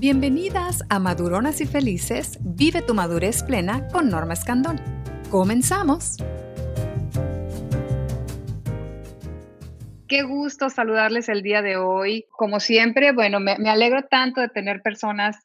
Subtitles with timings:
[0.00, 4.80] Bienvenidas a Maduronas y Felices, Vive tu madurez plena con Norma Escandón.
[5.30, 6.16] Comenzamos.
[10.08, 12.24] Qué gusto saludarles el día de hoy.
[12.30, 15.36] Como siempre, bueno, me, alegro tanto de tener personas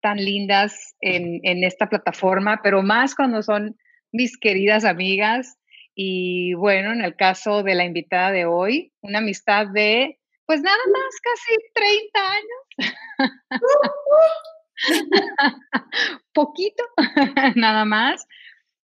[0.00, 3.76] tan lindas en, en esta plataforma, pero más cuando son
[4.10, 5.56] mis queridas amigas.
[5.94, 10.78] Y bueno, en el caso de la invitada de hoy, una amistad de, pues nada
[10.92, 12.62] más, casi 30 años.
[16.34, 16.84] Poquito,
[17.56, 18.26] nada más.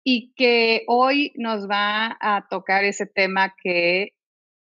[0.04, 4.14] Y que hoy nos va a tocar ese tema que,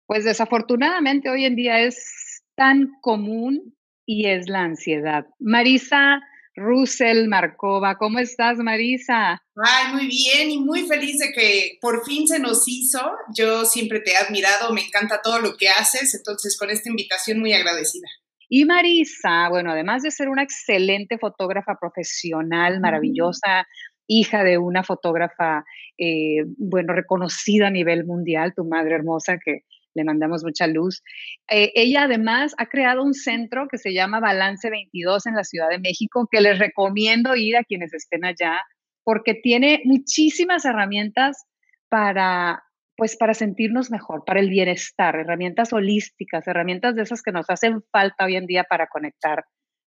[0.06, 5.26] pues desafortunadamente hoy en día es tan común y es la ansiedad.
[5.38, 6.20] Marisa
[6.58, 9.42] Russell Marcova, ¿cómo estás, Marisa?
[9.56, 13.00] Ay, muy bien y muy feliz de que por fin se nos hizo.
[13.36, 17.38] Yo siempre te he admirado, me encanta todo lo que haces, entonces con esta invitación
[17.38, 18.08] muy agradecida.
[18.48, 23.66] Y Marisa, bueno, además de ser una excelente fotógrafa profesional, maravillosa,
[24.06, 25.64] hija de una fotógrafa,
[25.98, 31.02] eh, bueno, reconocida a nivel mundial, tu madre hermosa que le mandamos mucha luz.
[31.48, 35.68] Eh, ella además ha creado un centro que se llama Balance 22 en la Ciudad
[35.68, 38.60] de México, que les recomiendo ir a quienes estén allá,
[39.04, 41.44] porque tiene muchísimas herramientas
[41.88, 42.62] para
[42.98, 47.80] pues para sentirnos mejor, para el bienestar, herramientas holísticas, herramientas de esas que nos hacen
[47.92, 49.44] falta hoy en día para conectar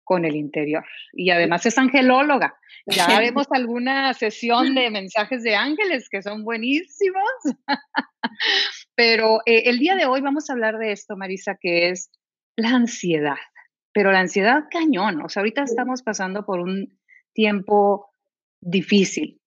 [0.05, 0.85] con el interior.
[1.11, 2.57] Y además es angelóloga.
[2.85, 7.25] Ya haremos alguna sesión de mensajes de ángeles que son buenísimos.
[8.95, 12.11] Pero eh, el día de hoy vamos a hablar de esto, Marisa, que es
[12.55, 13.37] la ansiedad.
[13.91, 15.21] Pero la ansiedad cañón.
[15.23, 16.97] O sea, ahorita estamos pasando por un
[17.33, 18.13] tiempo
[18.61, 19.41] difícil.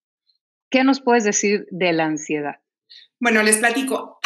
[0.71, 2.57] ¿Qué nos puedes decir de la ansiedad?
[3.21, 4.18] Bueno, les platico.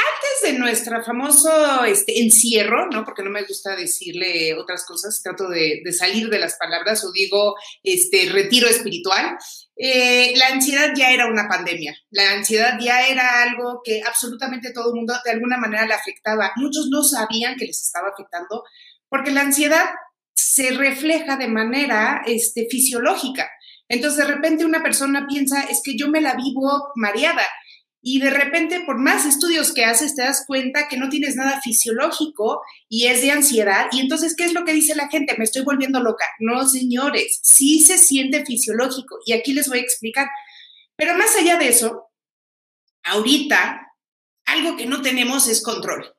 [0.43, 3.05] De nuestro famoso este, encierro, ¿no?
[3.05, 7.55] Porque no me gusta decirle otras cosas, trato de, salir de las palabras o digo
[7.83, 9.37] este, retiro espiritual.
[9.77, 11.97] Eh, la ansiedad ya era una pandemia.
[12.11, 16.53] La ansiedad ya era algo que absolutamente todo el mundo de alguna manera le afectaba.
[16.57, 18.65] Muchos no sabían que les estaba afectando
[19.09, 19.91] porque la ansiedad
[20.35, 23.51] se refleja de manera este, fisiológica.
[23.89, 27.45] Entonces, de repente una persona piensa, es que yo me la vivo mareada
[28.05, 31.61] y de repente, por más estudios que haces, te das cuenta que no tienes nada
[31.61, 33.87] fisiológico y es de ansiedad.
[33.93, 35.37] Y entonces, ¿qué es lo que dice la gente?
[35.39, 36.27] Me estoy volviendo loca.
[36.41, 39.21] No, señores, sí se siente fisiológico.
[39.25, 40.29] Y aquí les voy a explicar.
[40.97, 42.11] Pero más allá de eso,
[43.05, 43.95] ahorita,
[44.47, 46.13] algo que no tenemos es control.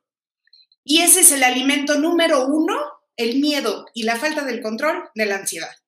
[0.85, 2.77] Y ese es el alimento número uno,
[3.17, 5.82] el miedo y la falta del control de la ansiedad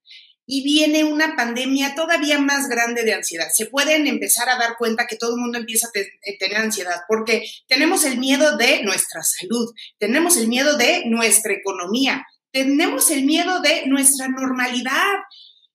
[0.47, 3.47] y viene una pandemia todavía más grande de ansiedad.
[3.53, 7.01] Se pueden empezar a dar cuenta que todo el mundo empieza a eh, tener ansiedad
[7.07, 13.25] porque tenemos el miedo de nuestra salud, tenemos el miedo de nuestra economía, tenemos el
[13.25, 15.13] miedo de nuestra normalidad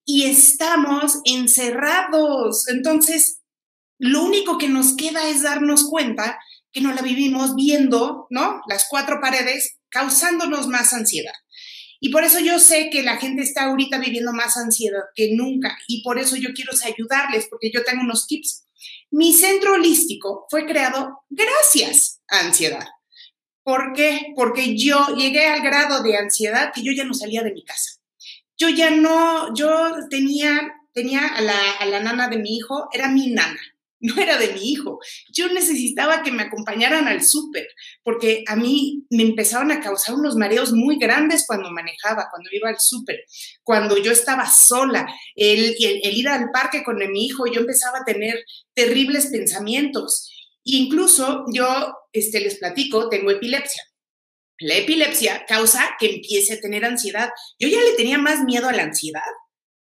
[0.04, 2.68] y estamos encerrados.
[2.68, 3.40] Entonces,
[3.98, 6.38] lo único que nos queda es darnos cuenta
[6.72, 8.62] que no la vivimos viendo, ¿no?
[8.68, 11.34] Las cuatro paredes causándonos más ansiedad.
[12.00, 15.78] Y por eso yo sé que la gente está ahorita viviendo más ansiedad que nunca
[15.86, 18.66] y por eso yo quiero ayudarles porque yo tengo unos tips.
[19.10, 22.86] Mi centro holístico fue creado gracias a ansiedad.
[23.62, 24.32] ¿Por qué?
[24.34, 28.00] Porque yo llegué al grado de ansiedad que yo ya no salía de mi casa.
[28.56, 33.08] Yo ya no, yo tenía, tenía a la, a la nana de mi hijo, era
[33.08, 33.60] mi nana
[34.14, 34.98] no era de mi hijo.
[35.32, 37.66] Yo necesitaba que me acompañaran al súper,
[38.02, 42.70] porque a mí me empezaron a causar unos mareos muy grandes cuando manejaba, cuando iba
[42.70, 43.20] al súper,
[43.62, 48.04] cuando yo estaba sola, el, el, ir al parque con mi hijo, yo empezaba a
[48.04, 48.42] tener
[48.74, 50.30] terribles pensamientos.
[50.64, 53.82] E incluso yo este, les platico, tengo epilepsia.
[54.58, 57.30] La epilepsia causa que empiece a tener ansiedad.
[57.58, 59.22] Yo ya le tenía más miedo a la ansiedad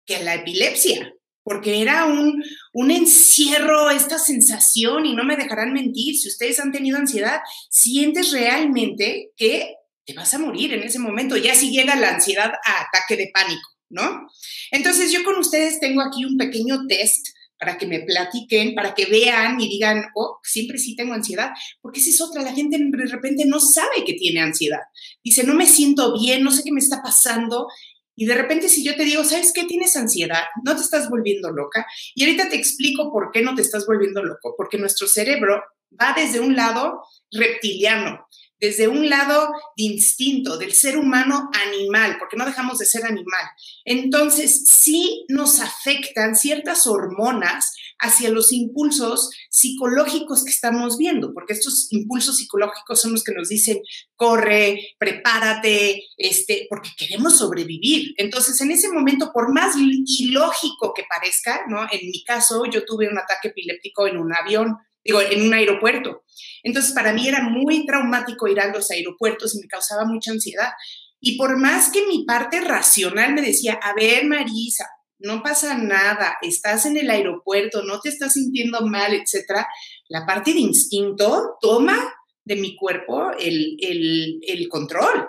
[0.04, 1.15] que a la epilepsia
[1.46, 2.42] porque era un,
[2.72, 7.38] un encierro, esta sensación, y no me dejarán mentir, si ustedes han tenido ansiedad,
[7.70, 12.52] sientes realmente que te vas a morir en ese momento, ya si llega la ansiedad
[12.64, 14.26] a ataque de pánico, ¿no?
[14.72, 17.28] Entonces yo con ustedes tengo aquí un pequeño test
[17.60, 21.50] para que me platiquen, para que vean y digan, oh, siempre sí tengo ansiedad,
[21.80, 24.82] porque esa es otra, la gente de repente no sabe que tiene ansiedad.
[25.22, 27.68] Dice, no me siento bien, no sé qué me está pasando,
[28.16, 29.64] y de repente si yo te digo, ¿sabes qué?
[29.64, 31.86] Tienes ansiedad, no te estás volviendo loca.
[32.14, 35.62] Y ahorita te explico por qué no te estás volviendo loco, porque nuestro cerebro
[36.00, 38.26] va desde un lado reptiliano,
[38.58, 43.44] desde un lado de instinto, del ser humano animal, porque no dejamos de ser animal.
[43.84, 51.88] Entonces, sí nos afectan ciertas hormonas hacia los impulsos psicológicos que estamos viendo, porque estos
[51.90, 53.80] impulsos psicológicos son los que nos dicen,
[54.14, 58.14] corre, prepárate, este, porque queremos sobrevivir.
[58.18, 61.82] Entonces, en ese momento, por más ilógico que parezca, ¿no?
[61.90, 66.24] En mi caso, yo tuve un ataque epiléptico en un avión, digo, en un aeropuerto.
[66.62, 70.72] Entonces, para mí era muy traumático ir a los aeropuertos y me causaba mucha ansiedad.
[71.20, 74.86] Y por más que mi parte racional me decía, a ver, Marisa,
[75.18, 79.66] no pasa nada, estás en el aeropuerto, no te estás sintiendo mal, etcétera,
[80.08, 82.14] la parte de instinto toma
[82.44, 85.28] de mi cuerpo el, el, control.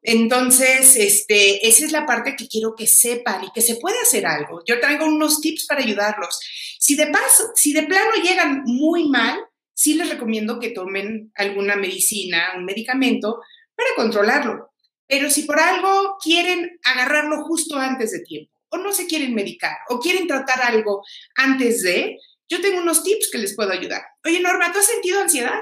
[0.00, 4.26] Entonces, este, esa es la parte que quiero que sepan y que se puede hacer
[4.26, 4.62] algo.
[4.66, 6.38] Yo traigo unos tips para ayudarlos.
[6.78, 9.38] Si de paso, si de plano llegan muy mal,
[9.74, 13.40] sí les recomiendo que tomen alguna medicina, un medicamento
[13.74, 14.72] para controlarlo.
[15.06, 19.76] Pero si por algo quieren agarrarlo justo antes de tiempo, o no se quieren medicar,
[19.88, 21.02] o quieren tratar algo
[21.36, 24.02] antes de, yo tengo unos tips que les puedo ayudar.
[24.24, 25.60] Oye, Norma, ¿tú has sentido ansiedad?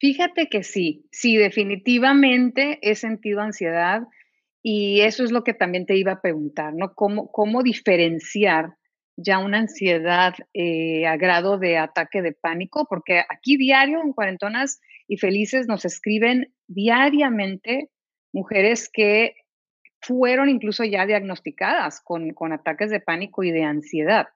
[0.00, 4.02] Fíjate que sí, sí, definitivamente he sentido ansiedad
[4.62, 6.94] y eso es lo que también te iba a preguntar, ¿no?
[6.94, 8.74] ¿Cómo, cómo diferenciar
[9.16, 12.86] ya una ansiedad eh, a grado de ataque de pánico?
[12.88, 17.90] Porque aquí diario en Cuarentonas y Felices nos escriben diariamente
[18.32, 19.34] mujeres que
[20.02, 24.26] fueron incluso ya diagnosticadas con, ataques de pánico y de ansiedad.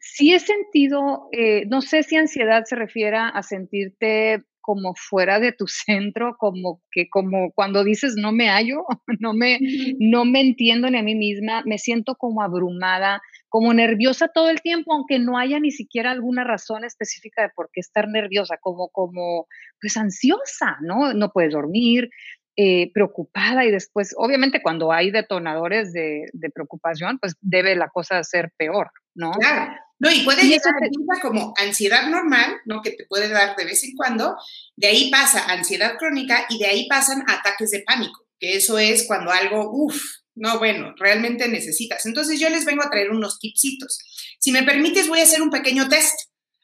[0.00, 5.52] Sí he sentido, eh, no sé si ansiedad se refiere a sentirte como fuera de
[5.52, 8.84] tu centro, como que como cuando dices no me hallo,
[9.20, 9.58] no me,
[9.98, 14.60] no me entiendo ni a mí misma, me siento como abrumada, como nerviosa todo el
[14.60, 18.90] tiempo, aunque no haya ni siquiera alguna razón específica de por qué estar nerviosa, como,
[18.90, 19.48] como,
[19.80, 21.14] pues ansiosa, ¿no?
[21.14, 22.10] No puedes dormir,
[22.56, 28.52] eh, preocupada y después, obviamente cuando hay detonadores de, preocupación, pues debe la cosa ser
[28.56, 29.32] peor, ¿no?
[29.32, 29.72] Claro.
[29.98, 32.80] No, y puede llegar a como ansiedad normal, ¿no?
[32.80, 34.36] Que te puede dar de vez en cuando,
[34.76, 39.06] de ahí pasa ansiedad crónica y de ahí pasan ataques de pánico, que eso es
[39.06, 40.02] cuando algo, uff,
[40.34, 42.06] no, bueno, realmente necesitas.
[42.06, 43.98] Entonces yo les vengo a traer unos tipsitos.
[44.38, 46.18] Si me permites, voy a hacer un pequeño test,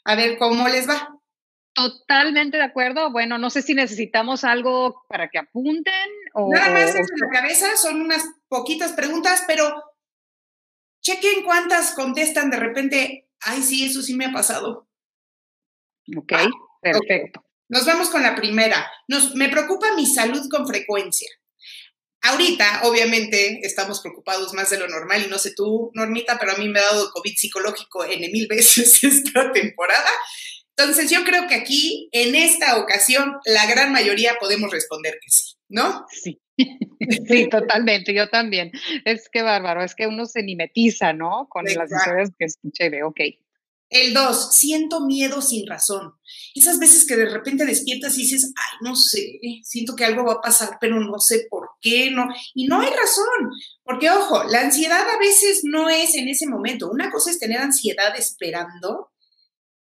[0.05, 1.16] a ver cómo les va.
[1.77, 3.13] Totalmente de acuerdo.
[3.13, 6.51] Bueno, no sé si necesitamos algo para que apunten o...
[6.51, 9.85] Nada más en la cabeza, son unas poquitas preguntas, pero
[11.03, 14.89] chequen cuántas contestan de repente, ay, sí, eso sí me ha pasado.
[16.17, 16.33] Ok,
[16.81, 17.45] perfecto.
[17.69, 18.91] Nos vamos con la primera.
[19.07, 21.29] Nos, me preocupa mi salud con frecuencia.
[22.23, 26.57] Ahorita, obviamente, estamos preocupados más de lo normal y no sé tú, Normita, pero a
[26.57, 30.11] mí me ha dado COVID psicológico en mil veces esta temporada
[30.77, 35.55] entonces, yo creo que aquí, en esta ocasión, la gran mayoría podemos responder que sí,
[35.69, 36.05] ¿no?
[36.11, 36.41] Sí.
[37.29, 38.73] Sí, totalmente, yo también.
[39.05, 41.47] Es que bárbaro, es que uno se mimetiza, ¿no?
[41.49, 43.21] Con las historias que escuché de, ok.
[43.89, 46.15] El dos, siento miedo sin razón.
[46.55, 50.33] Esas veces que de repente despiertas y dices, ay, no sé, siento que algo va
[50.35, 52.27] a pasar, pero no sé por qué, no.
[52.55, 53.51] Y no hay razón,
[53.85, 56.91] porque ojo, la ansiedad a veces no es en ese momento.
[56.91, 59.11] Una cosa es tener ansiedad esperando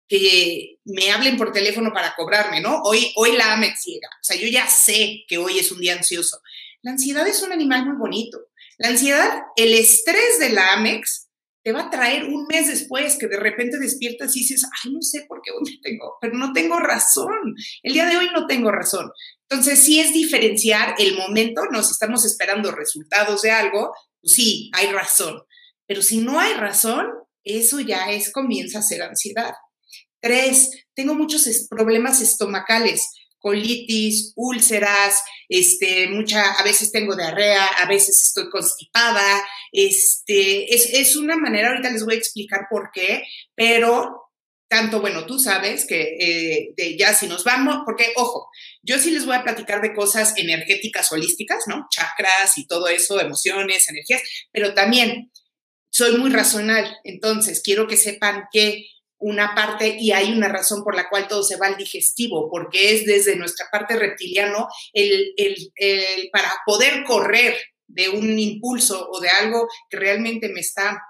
[0.08, 2.82] que me hablen por teléfono para cobrarme, ¿no?
[2.82, 4.08] Hoy, hoy la Amex llega.
[4.08, 6.40] O sea, yo ya sé que hoy es un día ansioso.
[6.82, 8.38] La ansiedad es un animal muy bonito.
[8.78, 11.28] La ansiedad, el estrés de la Amex
[11.64, 15.00] te va a traer un mes después que de repente despiertas y dices, ay, no
[15.00, 17.54] sé por qué hoy tengo, pero no tengo razón.
[17.82, 19.10] El día de hoy no tengo razón.
[19.48, 24.88] Entonces, sí es diferenciar el momento, nos estamos esperando resultados de algo, pues sí, hay
[24.88, 25.42] razón.
[25.86, 27.06] Pero si no hay razón,
[27.44, 29.54] eso ya es, comienza a ser ansiedad.
[30.24, 38.22] Tres, tengo muchos problemas estomacales, colitis, úlceras, este, mucha, a veces tengo diarrea, a veces
[38.22, 43.22] estoy constipada, este, es, una manera, ahorita les voy a explicar por qué,
[43.54, 44.32] pero
[44.66, 48.48] tanto, bueno, tú sabes que eh, de ya si nos vamos, porque ojo,
[48.80, 51.86] yo sí les voy a platicar de cosas energéticas holísticas, ¿no?
[51.90, 55.30] Chakras y todo eso, emociones, energías, pero también
[55.90, 58.86] soy muy racional, entonces quiero que sepan que
[59.18, 62.94] una parte y hay una razón por la cual todo se va al digestivo, porque
[62.94, 65.34] es desde nuestra parte reptiliano el,
[66.32, 67.56] para poder correr
[67.86, 71.00] de un impulso o de algo que realmente me está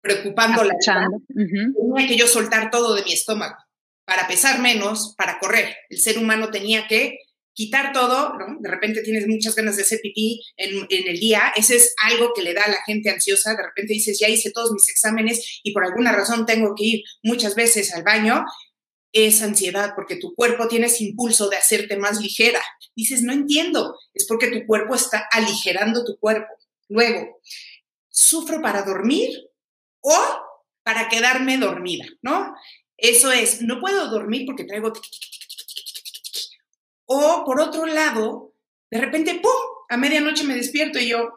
[0.00, 3.56] preocupando la tenía que yo soltar todo de mi estómago.
[4.04, 5.76] Para pesar menos, para correr.
[5.88, 7.18] El ser humano tenía que
[7.54, 8.58] quitar todo, ¿no?
[8.60, 12.42] De repente tienes muchas ganas de hacer pipí en, el día, ese es algo que
[12.42, 15.72] le da a la gente ansiosa, de repente dices, ya hice todos mis exámenes y
[15.72, 18.44] por alguna razón tengo que ir muchas veces al baño,
[19.12, 22.62] es ansiedad porque tu cuerpo tiene ese impulso de hacerte más ligera.
[22.96, 26.48] Dices, no entiendo, es porque tu cuerpo está aligerando tu cuerpo.
[26.88, 27.40] Luego,
[28.08, 29.30] sufro para dormir
[30.00, 30.16] o
[30.82, 32.54] para quedarme dormida, ¿no?
[32.96, 34.92] Eso es, no puedo dormir porque traigo...
[37.14, 38.54] O por otro lado,
[38.90, 39.50] de repente, ¡pum!
[39.90, 41.28] A medianoche me despierto y yo,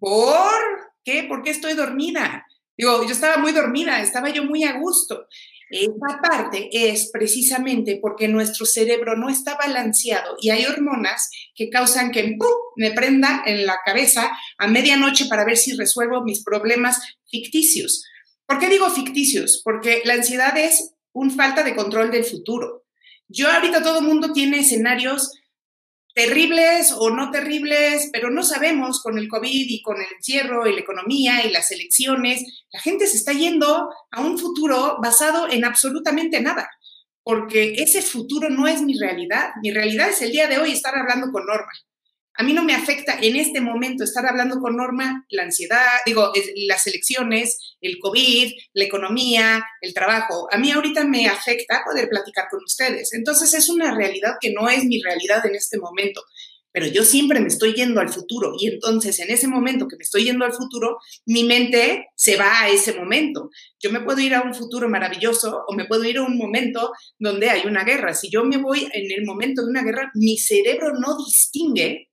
[0.00, 0.60] ¿por
[1.04, 1.22] qué?
[1.22, 2.44] ¿Por qué estoy dormida?
[2.76, 5.28] Digo, yo estaba muy dormida, estaba yo muy a gusto.
[5.70, 12.10] Esa parte es precisamente porque nuestro cerebro no está balanceado y hay hormonas que causan
[12.10, 12.48] que ¡pum!
[12.74, 18.04] me prenda en la cabeza a medianoche para ver si resuelvo mis problemas ficticios.
[18.46, 19.60] ¿Por qué digo ficticios?
[19.62, 22.84] Porque la ansiedad es un falta de control del futuro.
[23.32, 25.30] Yo ahorita todo el mundo tiene escenarios
[26.14, 30.74] terribles o no terribles, pero no sabemos con el COVID y con el encierro y
[30.74, 35.64] la economía y las elecciones, la gente se está yendo a un futuro basado en
[35.64, 36.68] absolutamente nada,
[37.22, 39.50] porque ese futuro no es mi realidad.
[39.62, 41.70] Mi realidad es el día de hoy estar hablando con Norma.
[42.40, 46.32] A mí no me afecta en este momento estar hablando con Norma la ansiedad, digo,
[46.68, 50.48] las elecciones, el COVID, la economía, el trabajo.
[50.50, 53.12] A mí ahorita me afecta poder platicar con ustedes.
[53.12, 56.22] Entonces es una realidad que no es mi realidad en este momento.
[56.72, 60.04] Pero yo siempre me estoy yendo al futuro y entonces en ese momento que me
[60.04, 63.50] estoy yendo al futuro, mi mente se va a ese momento.
[63.78, 66.92] Yo me puedo ir a un futuro maravilloso o me puedo ir a un momento
[67.18, 68.14] donde hay una guerra.
[68.14, 72.09] Si yo me voy en el momento de una guerra, mi cerebro no distingue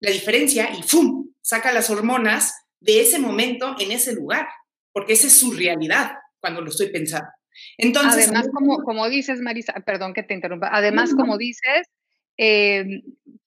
[0.00, 1.28] la diferencia y ¡fum!
[1.40, 4.48] saca las hormonas de ese momento en ese lugar,
[4.92, 7.28] porque esa es su realidad cuando lo estoy pensando.
[7.76, 11.88] Entonces, además, como, como dices, Marisa, perdón que te interrumpa, además, como dices,
[12.36, 13.02] eh,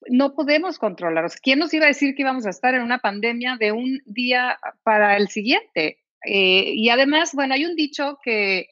[0.10, 1.38] no podemos controlarlos.
[1.38, 4.60] ¿Quién nos iba a decir que íbamos a estar en una pandemia de un día
[4.84, 6.00] para el siguiente?
[6.25, 8.67] Eh, y además, bueno, hay un dicho que,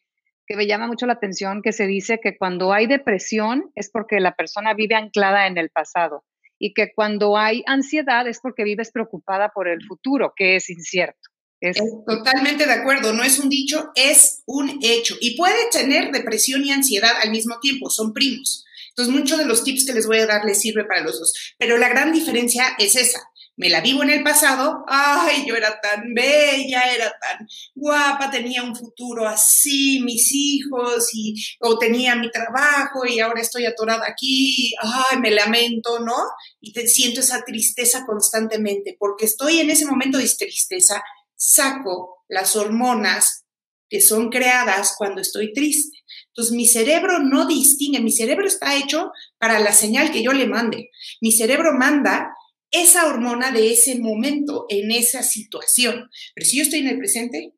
[0.45, 4.19] que me llama mucho la atención, que se dice que cuando hay depresión es porque
[4.19, 6.25] la persona vive anclada en el pasado
[6.59, 11.29] y que cuando hay ansiedad es porque vives preocupada por el futuro, que es incierto.
[11.61, 11.77] Es...
[12.05, 15.15] Totalmente de acuerdo, no es un dicho, es un hecho.
[15.19, 18.65] Y puede tener depresión y ansiedad al mismo tiempo, son primos.
[18.89, 21.33] Entonces, muchos de los tips que les voy a dar les sirve para los dos.
[21.57, 23.19] Pero la gran diferencia es esa
[23.59, 28.63] me la vivo en el pasado, ay, yo era tan bella, era tan guapa, tenía
[28.63, 34.73] un futuro así, mis hijos, y, o tenía mi trabajo y ahora estoy atorada aquí,
[34.81, 36.15] ay, me lamento, ¿no?
[36.61, 41.03] Y te siento esa tristeza constantemente, porque estoy en ese momento de tristeza,
[41.35, 43.43] saco las hormonas
[43.89, 45.97] que son creadas cuando estoy triste.
[46.27, 50.47] Entonces, mi cerebro no distingue, mi cerebro está hecho para la señal que yo le
[50.47, 50.91] mande.
[51.19, 52.31] Mi cerebro manda
[52.71, 56.09] esa hormona de ese momento, en esa situación.
[56.33, 57.53] Pero si yo estoy en el presente,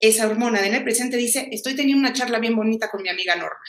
[0.00, 3.08] esa hormona de en el presente dice, estoy teniendo una charla bien bonita con mi
[3.08, 3.62] amiga Norma.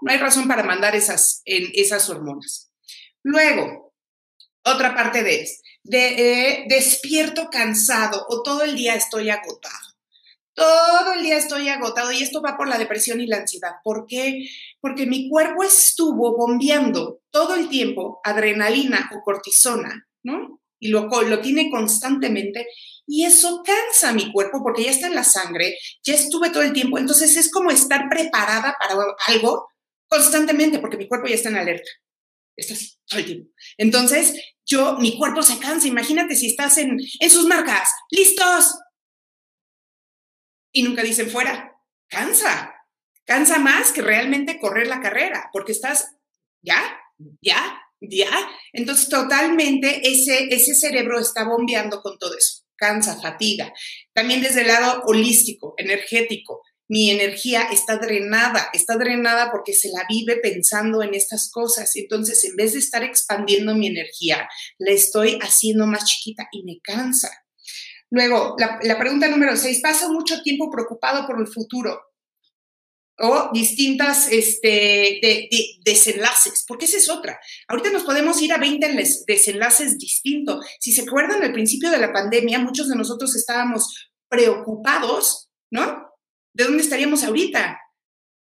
[0.00, 2.70] No, hay razón para mandar esas, en, esas hormonas.
[3.22, 3.94] Luego,
[4.64, 9.95] otra parte de es, de, eh, despierto cansado o todo el día estoy agotado.
[10.56, 13.72] Todo el día estoy agotado y esto va por la depresión y la ansiedad.
[13.84, 14.48] ¿Por qué?
[14.80, 20.62] Porque mi cuerpo estuvo bombeando todo el tiempo adrenalina o cortisona, ¿no?
[20.80, 22.68] Y lo, lo tiene constantemente
[23.06, 26.62] y eso cansa a mi cuerpo porque ya está en la sangre, ya estuve todo
[26.62, 26.96] el tiempo.
[26.96, 28.94] Entonces es como estar preparada para
[29.26, 29.68] algo
[30.08, 31.90] constantemente porque mi cuerpo ya está en alerta.
[32.56, 33.50] Está así todo el tiempo.
[33.76, 35.86] Entonces, yo, mi cuerpo se cansa.
[35.86, 38.78] Imagínate si estás en, en sus marcas, listos,
[40.76, 41.74] y nunca dicen fuera.
[42.06, 42.74] Cansa,
[43.24, 46.06] cansa más que realmente correr la carrera, porque estás
[46.60, 46.78] ya,
[47.40, 48.30] ya, ya.
[48.74, 52.62] Entonces, totalmente ese, ese cerebro está bombeando con todo eso.
[52.76, 53.72] Cansa, fatiga.
[54.12, 60.04] También desde el lado holístico, energético, mi energía está drenada, está drenada porque se la
[60.08, 61.96] vive pensando en estas cosas.
[61.96, 64.46] Entonces, en vez de estar expandiendo mi energía,
[64.78, 67.45] la estoy haciendo más chiquita y me cansa.
[68.10, 72.00] Luego, la, pregunta número seis, ¿pasa mucho tiempo preocupado por el futuro?
[73.18, 75.20] O distintas este,
[75.84, 77.40] desenlaces, porque esa es otra.
[77.66, 80.64] Ahorita nos podemos ir a 20 desenlaces distintos.
[80.80, 86.06] Si se acuerdan, al principio de la pandemia, muchos de nosotros estábamos preocupados, ¿no?
[86.52, 87.78] ¿De dónde estaríamos ahorita?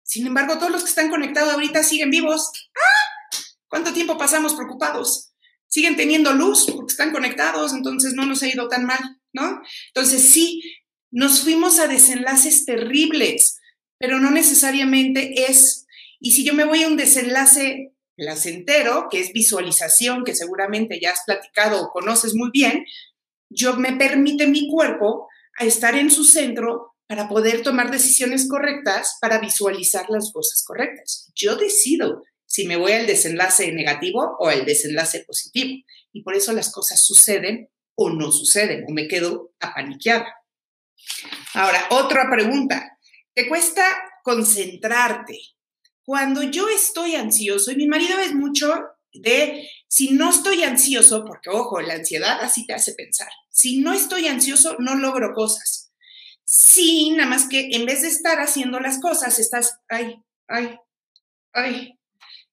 [0.02, 2.50] Sin embargo, todos los que están conectados ahorita siguen vivos.
[2.74, 3.38] ¡Ah!
[3.68, 5.32] ¿Cuánto tiempo pasamos preocupados?
[5.66, 9.00] Siguen teniendo luz porque están conectados, entonces no nos ha ido tan mal.
[9.88, 10.62] Entonces sí,
[11.10, 13.58] nos fuimos a desenlaces terribles,
[13.98, 15.86] pero no necesariamente es,
[16.20, 21.12] y si yo me voy a un desenlace placentero, que es visualización, que seguramente ya
[21.12, 22.84] has platicado o conoces muy bien,
[23.48, 25.28] yo me permite mi cuerpo
[25.58, 31.30] a estar en su centro para poder tomar decisiones correctas, para visualizar las cosas correctas.
[31.34, 35.82] Yo decido si me voy al desenlace negativo o al desenlace positivo.
[36.12, 40.32] Y por eso las cosas suceden o no suceden o me quedo apaniqueada.
[41.54, 42.98] Ahora, otra pregunta.
[43.34, 43.84] ¿Te cuesta
[44.22, 45.38] concentrarte?
[46.04, 51.50] Cuando yo estoy ansioso, y mi marido es mucho de, si no estoy ansioso, porque
[51.50, 55.92] ojo, la ansiedad así te hace pensar, si no estoy ansioso, no logro cosas.
[56.44, 60.78] Sí, nada más que en vez de estar haciendo las cosas, estás, ay, ay,
[61.52, 61.98] ay,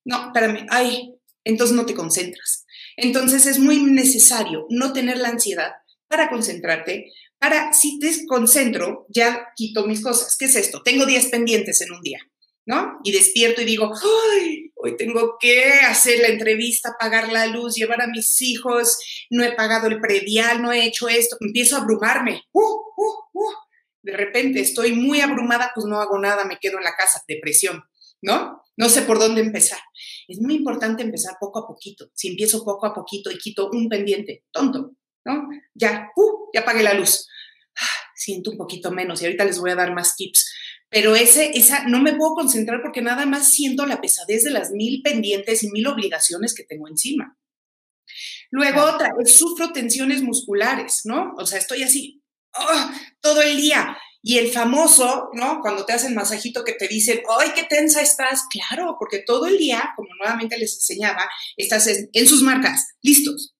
[0.04, 2.63] no, espérame, ay, entonces no te concentras.
[2.96, 5.72] Entonces es muy necesario no tener la ansiedad
[6.08, 10.36] para concentrarte, para, si te concentro, ya quito mis cosas.
[10.38, 10.82] ¿Qué es esto?
[10.82, 12.20] Tengo 10 pendientes en un día,
[12.66, 13.00] ¿no?
[13.04, 13.92] Y despierto y digo,
[14.32, 18.98] ay, hoy tengo que hacer la entrevista, pagar la luz, llevar a mis hijos,
[19.30, 22.42] no he pagado el predial, no he hecho esto, empiezo a abrumarme.
[22.52, 23.52] Uh, uh, uh.
[24.02, 27.82] De repente estoy muy abrumada, pues no hago nada, me quedo en la casa, depresión,
[28.24, 28.62] ¿no?
[28.76, 29.78] No sé por dónde empezar.
[30.26, 32.10] Es muy importante empezar poco a poquito.
[32.14, 34.92] Si empiezo poco a poquito y quito un pendiente, tonto,
[35.24, 35.48] ¿no?
[35.74, 37.28] Ya, uh, ya apagué la luz.
[37.76, 40.44] Ah, siento un poquito menos y ahorita les voy a dar más tips
[40.94, 44.70] pero ese, esa, no me puedo concentrar porque nada más siento la pesadez de las
[44.70, 47.36] mil pendientes y mil obligaciones que tengo encima.
[48.52, 51.34] Luego otra, sufro tensiones musculares, ¿no?
[51.36, 52.22] O sea, estoy así
[52.54, 52.94] ¡ah!
[53.20, 53.98] todo el día.
[54.26, 55.60] Y el famoso, ¿no?
[55.60, 58.44] Cuando te hacen masajito que te dicen, ¡ay, qué tensa estás!
[58.50, 61.28] Claro, porque todo el día, como nuevamente les enseñaba,
[61.58, 63.54] estás en sus marcas, listos,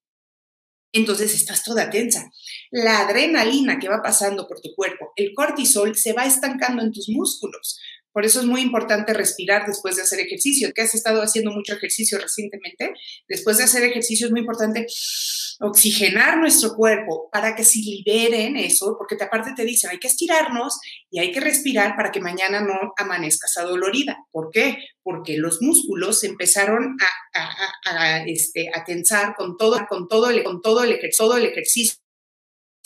[0.94, 2.30] entonces estás toda tensa.
[2.71, 7.09] La adrenalina que va pasando por tu cuerpo, el cortisol, se va estancando en tus
[7.09, 7.78] músculos.
[8.12, 10.73] Por eso es muy importante respirar después de hacer ejercicio.
[10.73, 12.94] ¿Que has estado haciendo mucho ejercicio recientemente?
[13.28, 14.87] Después de hacer ejercicio es muy importante
[15.61, 20.79] oxigenar nuestro cuerpo para que se liberen eso, porque aparte te dicen, hay que estirarnos
[21.11, 24.19] y hay que respirar para que mañana no amanezcas adolorida.
[24.31, 24.79] ¿Por qué?
[25.03, 26.97] Porque los músculos empezaron
[27.35, 31.99] a, este, a tensar con todo, con todo, el, con todo, el, todo el ejercicio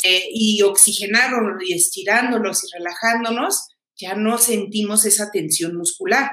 [0.04, 6.30] eh, y oxigenándolos y estirándolos y relajándonos ya no sentimos esa tensión muscular.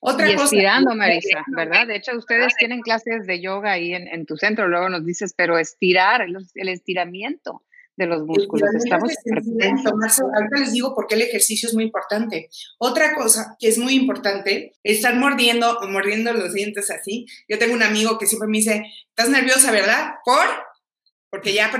[0.00, 1.86] Otra y estirando, Marisa, ¿verdad?
[1.86, 5.58] De hecho, ustedes tienen clases de yoga ahí en, tu centro, luego nos dices, pero
[5.58, 7.64] estirar, el, estiramiento
[7.96, 8.68] de los músculos.
[8.76, 12.48] Estamos Ahorita les digo por qué el ejercicio es muy importante.
[12.78, 17.26] Otra cosa que es muy importante, estar mordiendo, mordiendo los dientes así.
[17.48, 20.12] Yo tengo un amigo que siempre me dice, ¿estás nerviosa, verdad?
[20.24, 20.46] ¿Por?
[21.28, 21.72] Porque ya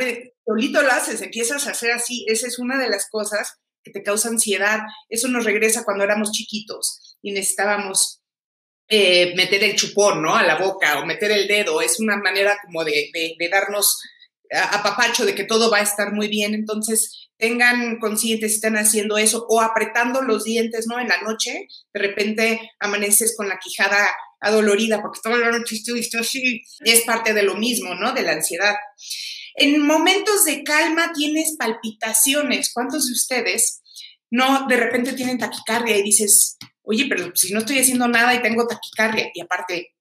[0.44, 2.26] solito lo haces, empiezas a hacer así.
[2.28, 4.80] Esa es una de las cosas te causa ansiedad.
[5.08, 8.22] Eso nos regresa cuando éramos chiquitos y necesitábamos
[8.88, 10.34] eh, meter el chupón, ¿no?
[10.34, 11.80] A la boca o meter el dedo.
[11.80, 14.00] Es una manera como de, de, darnos
[14.50, 16.54] apapacho de que todo va a estar muy bien.
[16.54, 20.98] Entonces, tengan conscientes si están haciendo eso o apretando los dientes, ¿no?
[20.98, 24.08] En la noche, de repente amaneces con la quijada
[24.40, 26.62] adolorida porque toda la noche estuviste así.
[26.80, 28.12] Es parte de lo mismo, ¿no?
[28.12, 28.74] De la ansiedad.
[29.58, 32.70] En momentos de calma tienes palpitaciones.
[32.72, 33.82] ¿Cuántos de ustedes
[34.30, 38.42] no de repente tienen taquicardia y dices, oye, pero si no estoy haciendo nada y
[38.42, 39.94] tengo taquicardia y aparte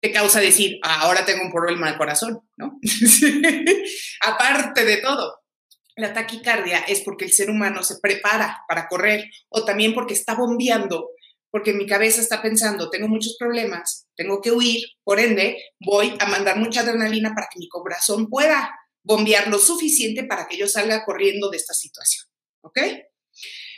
[0.00, 2.78] te causa decir, ah, ahora tengo un problema de corazón, ¿no?
[4.20, 5.40] aparte de todo.
[5.94, 10.34] La taquicardia es porque el ser humano se prepara para correr o también porque está
[10.34, 11.10] bombeando,
[11.50, 16.26] porque mi cabeza está pensando, tengo muchos problemas, tengo que huir, por ende, voy a
[16.26, 21.04] mandar mucha adrenalina para que mi corazón pueda bombear lo suficiente para que yo salga
[21.04, 22.26] corriendo de esta situación.
[22.62, 22.78] ¿Ok?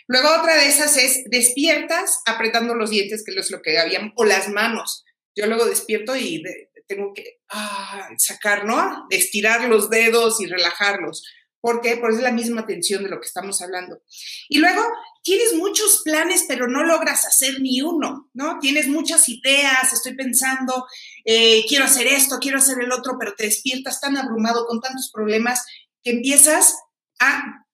[0.06, 4.24] Luego otra de esas es despiertas apretando los dientes, que es lo que habían, o
[4.24, 5.04] las manos.
[5.34, 6.42] Yo luego despierto y
[6.86, 9.06] tengo que ah, sacar, ¿no?
[9.10, 11.24] Estirar los dedos y relajarlos.
[11.64, 11.96] ¿Por qué?
[11.96, 14.02] Porque es la misma tensión de lo que estamos hablando.
[14.50, 14.82] Y luego
[15.22, 18.58] tienes muchos planes, pero no logras hacer ni uno, ¿no?
[18.58, 20.86] Tienes muchas ideas, estoy pensando,
[21.24, 25.10] eh, quiero hacer esto, quiero hacer el otro, pero te despiertas tan abrumado con tantos
[25.10, 25.64] problemas
[26.02, 26.76] que empiezas
[27.18, 27.64] a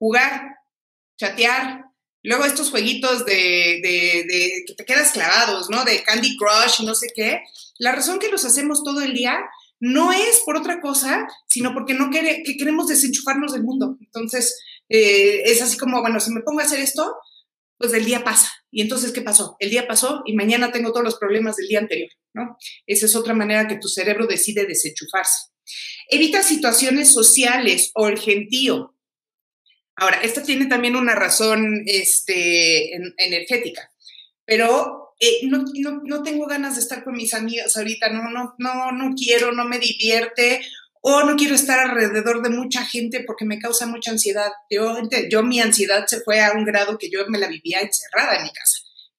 [0.00, 0.56] jugar,
[1.16, 1.84] chatear,
[2.24, 5.84] luego estos jueguitos de, que te quedas clavados, ¿no?
[5.84, 7.40] De Candy Crush, no sé qué.
[7.78, 9.38] La razón que los hacemos todo el día
[9.82, 13.98] no es por otra cosa, sino porque no que queremos desenchufarnos del mundo.
[14.00, 14.56] Entonces,
[14.88, 17.16] eh, es así como, bueno, si me pongo a hacer esto,
[17.78, 18.48] pues el día pasa.
[18.70, 19.56] Y entonces, ¿qué pasó?
[19.58, 22.56] El día pasó y mañana tengo todos los problemas del día anterior, ¿no?
[22.86, 25.50] Esa es otra manera que tu cerebro decide desenchufarse.
[26.08, 28.96] Evita situaciones sociales o el gentío.
[29.96, 33.90] Ahora, esta tiene también una razón este, energética,
[34.44, 35.64] pero eh, no,
[36.04, 39.64] no, tengo ganas de estar con mis amigas ahorita, no, no, no, no quiero, no
[39.64, 40.60] me divierte,
[41.00, 44.52] o no quiero estar alrededor de mucha gente porque me causa mucha ansiedad.
[44.70, 48.44] Yo mi ansiedad se fue a un grado que yo me la vivía encerrada en
[48.44, 48.71] mi casa.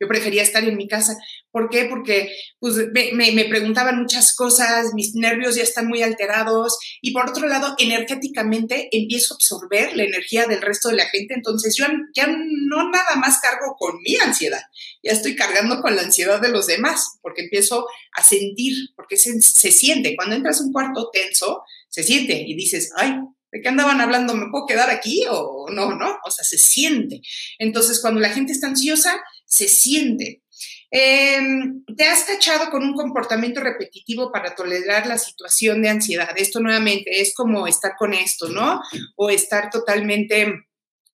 [0.03, 1.17] Yo prefería estar en mi casa.
[1.49, 1.85] ¿Por qué?
[1.85, 7.29] Porque pues, me, me, preguntaban muchas cosas, mis nervios ya están muy alterados y por
[7.29, 11.35] otro lado, energéticamente empiezo a absorber la energía del resto de la gente.
[11.35, 14.63] Entonces yo ya no nada más cargo con mi ansiedad,
[15.01, 19.41] ya estoy cargando con la ansiedad de los demás porque empiezo a sentir, porque se,
[19.41, 20.17] se siente.
[20.17, 23.13] Cuando entras a un cuarto tenso, se siente y dices, ay,
[23.53, 24.33] ¿De qué andaban hablando?
[24.33, 25.93] ¿Me puedo quedar aquí o no?
[25.95, 26.17] ¿No?
[26.25, 27.21] O sea, se siente.
[27.59, 29.21] Entonces, cuando la gente está ansiosa,
[29.53, 30.41] se siente.
[30.89, 36.33] Em, te has cachado con un comportamiento repetitivo para tolerar la situación de ansiedad.
[36.35, 38.81] Esto nuevamente es como estar con esto, ¿no?
[39.15, 40.65] O estar totalmente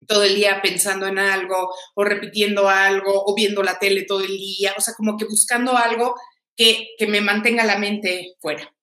[0.06, 4.38] todo el día pensando en algo o repitiendo algo o viendo la tele todo el
[4.38, 6.16] día, o sea, como que buscando algo
[6.56, 8.74] que, que me mantenga la mente fuera.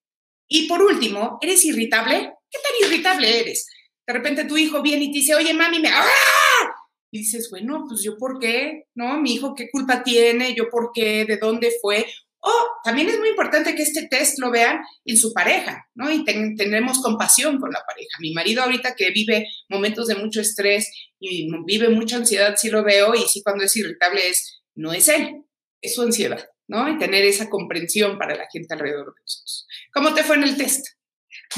[0.48, 2.32] Y por último, ¿eres irritable?
[2.50, 3.66] ¿Qué tan irritable eres?
[4.06, 5.88] De repente tu hijo viene y te dice, oye, mami, me...
[5.88, 6.02] ¡Ah!
[7.12, 9.20] Y dices, bueno, pues yo por qué, ¿no?
[9.20, 10.54] Mi hijo, ¿qué culpa tiene?
[10.54, 11.26] ¿Yo por qué?
[11.26, 12.06] ¿De dónde fue?
[12.40, 12.50] O
[12.82, 16.10] también es muy importante que este test lo vean en su pareja, ¿no?
[16.10, 18.16] Y tenemos compasión con la pareja.
[18.18, 22.82] Mi marido ahorita que vive momentos de mucho estrés y vive mucha ansiedad, sí lo
[22.82, 25.44] veo y sí cuando es irritable es, no es él,
[25.82, 26.88] es su ansiedad, ¿no?
[26.88, 29.66] Y tener esa comprensión para la gente alrededor de nosotros.
[29.92, 30.86] ¿Cómo te fue en el test?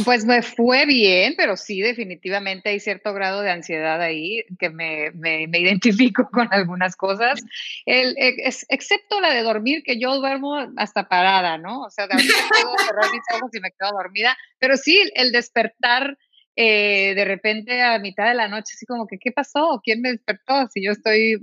[0.05, 5.13] Pues me fue bien, pero sí, definitivamente hay cierto grado de ansiedad ahí que me,
[5.13, 7.41] me, identifico con algunas cosas,
[7.87, 11.83] el, es, excepto la de dormir, que yo duermo hasta parada, ¿no?
[11.83, 16.17] O sea, de puedo cerrar mis ojos y me quedo dormida, pero sí, el despertar
[16.57, 19.81] eh, de repente a mitad de la noche, así como que, ¿qué pasó?
[19.83, 20.67] ¿Quién me despertó?
[20.73, 21.37] Si yo estoy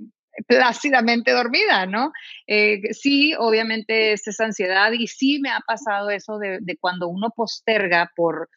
[0.48, 2.12] plácidamente dormida, ¿no?
[2.48, 7.32] Eh, sí, obviamente es esa ansiedad y sí me ha pasado eso de, cuando uno
[7.36, 8.50] posterga por,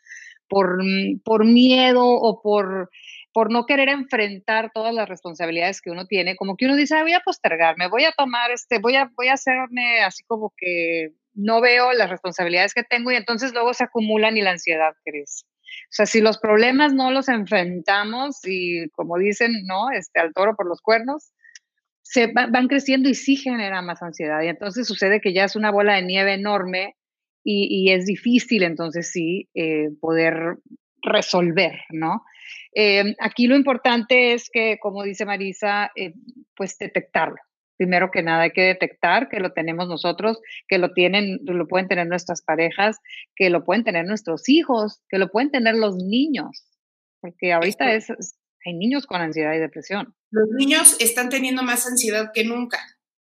[0.49, 2.91] por, mm, por miedo o por,
[3.33, 7.13] por no querer enfrentar todas las responsabilidades que uno tiene, como que uno dice, voy
[7.13, 11.61] a postergarme, voy a tomar, este, voy a, voy a hacerme así como que no
[11.61, 15.45] veo las responsabilidades que tengo y entonces luego se acumulan y la ansiedad crece.
[15.47, 19.91] O sea, si los problemas no los enfrentamos y como dicen, ¿no?
[19.91, 21.33] Este, al toro por los cuernos,
[22.05, 24.43] se van creciendo y sí genera más ansiedad.
[24.43, 26.97] Y entonces sucede que ya es una bola de nieve enorme
[27.43, 30.57] y, es difícil entonces sí eh, poder
[31.03, 32.23] resolver, ¿no?
[32.75, 36.15] Eh, aquí lo importante es que, como dice Marisa, eh,
[36.57, 37.37] pues detectarlo.
[37.77, 41.89] Primero que nada hay que detectar que lo tenemos nosotros, que lo tienen, lo pueden
[41.89, 42.99] tener nuestras parejas,
[43.35, 46.65] que lo pueden tener nuestros hijos, que lo pueden tener los niños,
[47.21, 48.09] porque ahorita es,
[48.65, 50.15] hay niños con ansiedad y depresión.
[50.31, 52.81] Los niños están teniendo más ansiedad que nunca.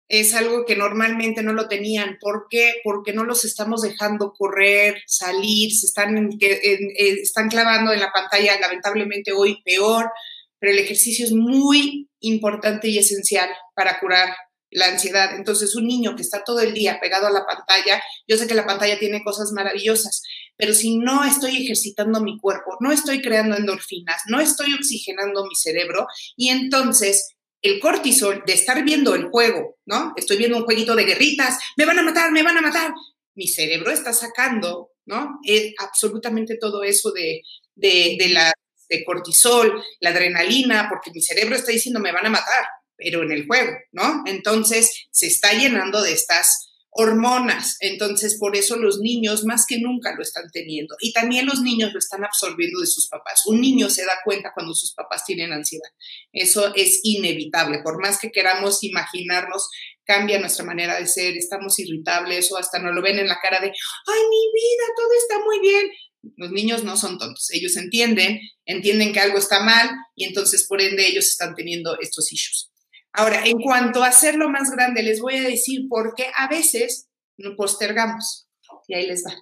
[0.07, 2.17] Es algo que normalmente no lo tenían.
[2.19, 2.75] ¿Por qué?
[2.83, 9.31] Porque no los estamos dejando correr, salir, se están, están clavando en la pantalla, lamentablemente
[9.31, 10.11] hoy peor,
[10.59, 14.35] pero el ejercicio es muy importante y esencial para curar
[14.69, 15.35] la ansiedad.
[15.35, 18.53] Entonces, un niño que está todo el día pegado a la pantalla, yo sé que
[18.53, 20.23] la pantalla tiene cosas maravillosas,
[20.57, 25.55] pero si no estoy ejercitando mi cuerpo, no estoy creando endorfinas, no estoy oxigenando mi
[25.55, 30.13] cerebro, y entonces el cortisol de estar viendo el juego, ¿no?
[30.15, 32.91] Estoy viendo un jueguito de guerritas, me van a matar, me van a matar.
[33.35, 35.39] Mi cerebro está sacando, ¿no?
[35.43, 37.41] Es absolutamente todo eso de,
[37.75, 38.51] de, de la
[38.91, 43.31] de cortisol, la adrenalina, porque mi cerebro está diciendo me van a matar, pero en
[43.31, 44.23] el juego, ¿no?
[44.25, 47.77] Entonces se está llenando de estas hormonas.
[47.79, 50.95] Entonces, por eso los niños más que nunca lo están teniendo.
[50.99, 53.47] Y también los niños lo están absorbiendo de sus papás.
[53.47, 55.89] Un niño se da cuenta cuando sus papás tienen ansiedad.
[56.33, 57.79] Eso es inevitable.
[57.81, 59.69] Por más que queramos imaginarnos,
[60.03, 63.61] cambia nuestra manera de ser, estamos irritables o hasta nos lo ven en la cara
[63.61, 65.89] de, ay, mi vida, todo está muy bien.
[66.37, 70.79] Los niños no son tontos, ellos entienden, entienden que algo está mal y entonces por
[70.79, 72.70] ende ellos están teniendo estos issues.
[73.13, 77.09] Ahora, en cuanto a hacerlo más grande, les voy a decir por qué a veces
[77.57, 78.47] postergamos.
[78.87, 79.33] Y ahí les va.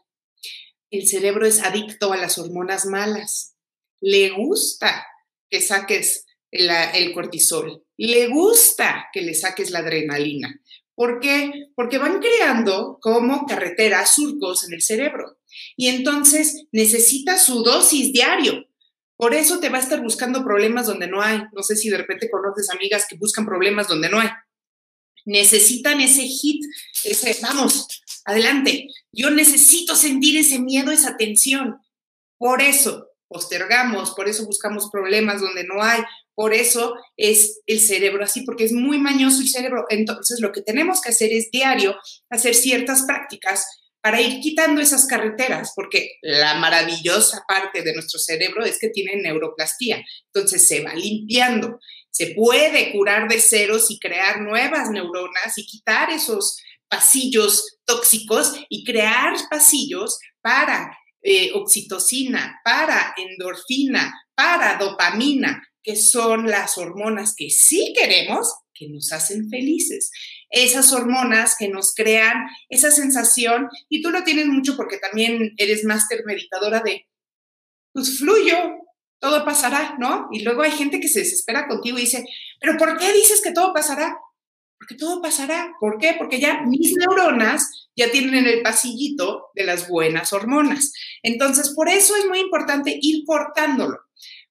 [0.89, 3.55] El cerebro es adicto a las hormonas malas.
[4.01, 5.05] Le gusta
[5.49, 7.85] que saques el cortisol.
[7.97, 10.59] Le gusta que le saques la adrenalina.
[10.95, 11.51] ¿Por qué?
[11.75, 15.37] Porque van creando como carreteras, surcos en el cerebro.
[15.77, 18.65] Y entonces necesita su dosis diario.
[19.19, 21.41] Por eso te va a estar buscando problemas donde no hay.
[21.51, 24.29] No sé si de repente conoces amigas que buscan problemas donde no hay.
[25.25, 26.63] Necesitan ese hit,
[27.03, 28.87] ese, vamos, adelante.
[29.11, 31.81] Yo necesito sentir ese miedo, esa tensión.
[32.37, 36.01] Por eso postergamos, por eso buscamos problemas donde no hay,
[36.33, 39.85] por eso es el cerebro así, porque es muy mañoso el cerebro.
[39.89, 41.97] Entonces, lo que tenemos que hacer es diario
[42.29, 43.65] hacer ciertas prácticas
[44.01, 49.21] para ir quitando esas carreteras, porque la maravillosa parte de nuestro cerebro es que tiene
[49.21, 51.79] neuroplastía, entonces se va limpiando.
[52.11, 56.57] se puede curar de ceros y crear nuevas neuronas y quitar esos
[56.89, 66.77] pasillos tóxicos y crear pasillos para eh, oxitocina, para endorfina, para dopamina, que son las
[66.77, 70.11] hormonas que sí queremos, que nos hacen felices.
[70.49, 75.83] Esas hormonas que nos crean esa sensación, y tú lo tienes mucho porque también eres
[75.83, 77.07] máster meditadora de,
[77.93, 78.55] pues fluyo,
[79.19, 80.27] todo pasará, ¿no?
[80.31, 82.25] Y luego hay gente que se desespera contigo y dice,
[82.59, 84.17] pero ¿por qué dices que todo pasará?
[84.77, 85.73] Porque todo pasará.
[85.79, 86.15] ¿Por qué?
[86.17, 90.93] Porque ya mis neuronas ya tienen el pasillito de las buenas hormonas.
[91.21, 93.97] Entonces, por eso es muy importante ir cortándolo,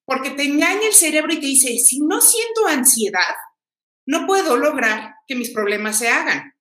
[0.05, 3.35] porque te engaña el cerebro y te dice, si no siento ansiedad,
[4.09, 6.55] no puedo lograr que mis problemas se hagan.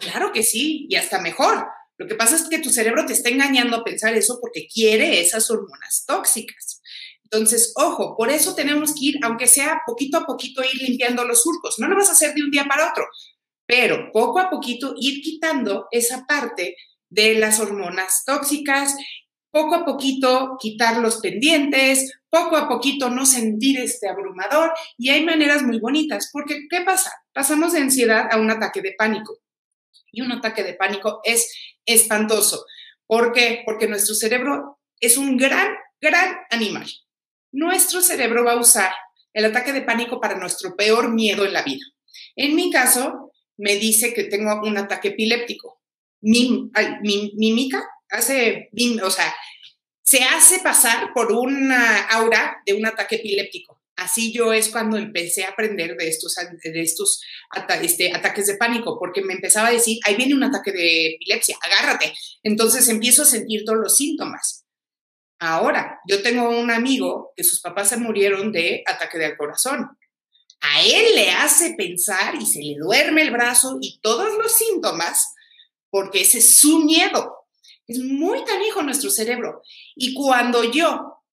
[0.00, 1.68] Claro que sí, y hasta mejor.
[1.96, 5.20] Lo que pasa es que tu cerebro te está engañando a pensar eso porque quiere
[5.20, 6.82] esas hormonas tóxicas.
[7.22, 11.42] Entonces, ojo, por eso tenemos que ir, aunque sea poquito a poquito, ir limpiando los
[11.42, 11.78] surcos.
[11.78, 13.06] No lo vas a hacer de un día para otro,
[13.66, 16.74] pero poco a poquito ir quitando esa parte
[17.08, 18.96] de las hormonas tóxicas,
[19.52, 25.24] poco a poquito quitar los pendientes, poco a poquito no sentir este abrumador y hay
[25.24, 27.12] maneras muy bonitas, porque ¿qué pasa?
[27.32, 29.38] Pasamos de ansiedad a un ataque de pánico
[30.12, 31.52] y un ataque de pánico es
[31.84, 32.64] espantoso.
[33.06, 33.62] ¿Por qué?
[33.64, 35.68] Porque nuestro cerebro es un gran,
[36.00, 36.86] gran animal.
[37.52, 38.92] Nuestro cerebro va a usar
[39.32, 41.84] el ataque de pánico para nuestro peor miedo en la vida.
[42.36, 45.80] En mi caso, me dice que tengo un ataque epiléptico.
[46.22, 46.70] Mi,
[47.34, 48.70] mímica hace,
[49.02, 49.34] o sea,
[50.10, 53.80] se hace pasar por una aura de un ataque epiléptico.
[53.96, 57.22] Así yo es cuando empecé a aprender de estos, de estos
[57.82, 61.56] este, ataques de pánico, porque me empezaba a decir, ahí viene un ataque de epilepsia,
[61.60, 62.14] agárrate.
[62.42, 64.64] Entonces empiezo a sentir todos los síntomas.
[65.38, 69.90] Ahora, yo tengo un amigo que sus papás se murieron de ataque del corazón
[70.60, 75.34] a él le hace pensar y se le duerme el brazo y todos los síntomas,
[75.88, 77.39] porque ese es su miedo.
[77.90, 79.62] Es muy canijo nuestro cerebro.
[79.96, 81.24] Y cuando yo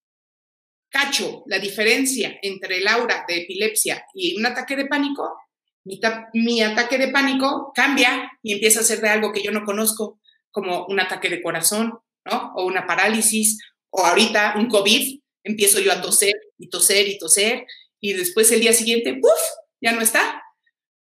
[0.90, 5.36] cacho la diferencia entre el aura de epilepsia y un ataque de pánico,
[5.84, 6.00] mi,
[6.32, 10.18] mi, ataque de pánico cambia y empieza a ser de algo que yo no conozco,
[10.50, 12.52] como un ataque de corazón, ¿no?
[12.56, 13.58] O una parálisis,
[13.90, 17.66] o ahorita un COVID, empiezo yo a toser y toser y toser,
[18.00, 19.40] y después el día siguiente, ¡puf!
[19.80, 20.42] Ya no está.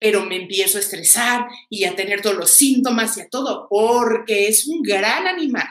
[0.03, 4.49] Pero me empiezo a estresar y a tener todos los síntomas y a todo, porque
[4.49, 5.67] es un gran animal.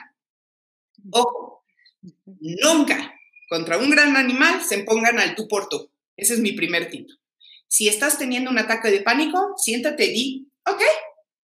[1.11, 1.63] Ojo,
[2.39, 3.13] nunca
[3.47, 5.87] contra un gran animal se pongan al tú por tú.
[6.17, 7.07] Ese es mi primer tip.
[7.67, 10.81] Si estás teniendo un ataque de pánico, siéntate y di, ok,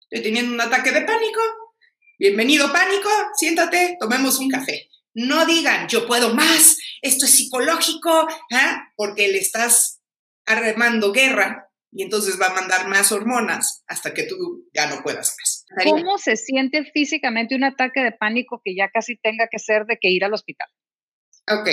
[0.03, 1.41] estoy teniendo un ataque de pánico,
[2.17, 4.89] bienvenido pánico, siéntate, tomemos un café.
[5.13, 8.93] No digan, yo puedo más, esto es psicológico, ¿ah?
[8.95, 9.99] porque le estás
[10.45, 15.35] armando guerra y entonces va a mandar más hormonas hasta que tú ya no puedas
[15.37, 15.65] más.
[15.83, 19.97] ¿Cómo se siente físicamente un ataque de pánico que ya casi tenga que ser de
[19.99, 20.67] que ir al hospital?
[21.47, 21.69] Ok,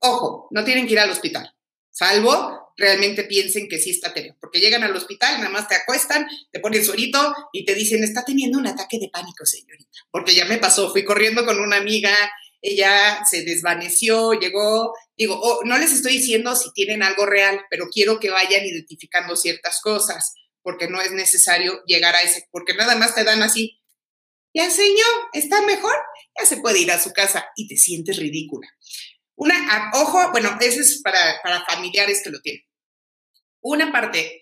[0.00, 1.54] ojo, no tienen que ir al hospital,
[1.90, 6.26] salvo realmente piensen que sí está teniendo, porque llegan al hospital, nada más te acuestan,
[6.52, 10.44] te ponen suerito y te dicen, está teniendo un ataque de pánico, señorita, porque ya
[10.44, 12.14] me pasó, fui corriendo con una amiga
[12.62, 17.86] ella se desvaneció, llegó, digo, oh, no les estoy diciendo si tienen algo real, pero
[17.92, 22.96] quiero que vayan identificando ciertas cosas, porque no es necesario llegar a ese, porque nada
[22.96, 23.80] más te dan así,
[24.54, 25.94] ya señor, está mejor,
[26.38, 28.66] ya se puede ir a su casa y te sientes ridícula.
[29.34, 32.62] Una, ojo, bueno, eso es para, para familiares que lo tienen.
[33.60, 34.40] Una parte,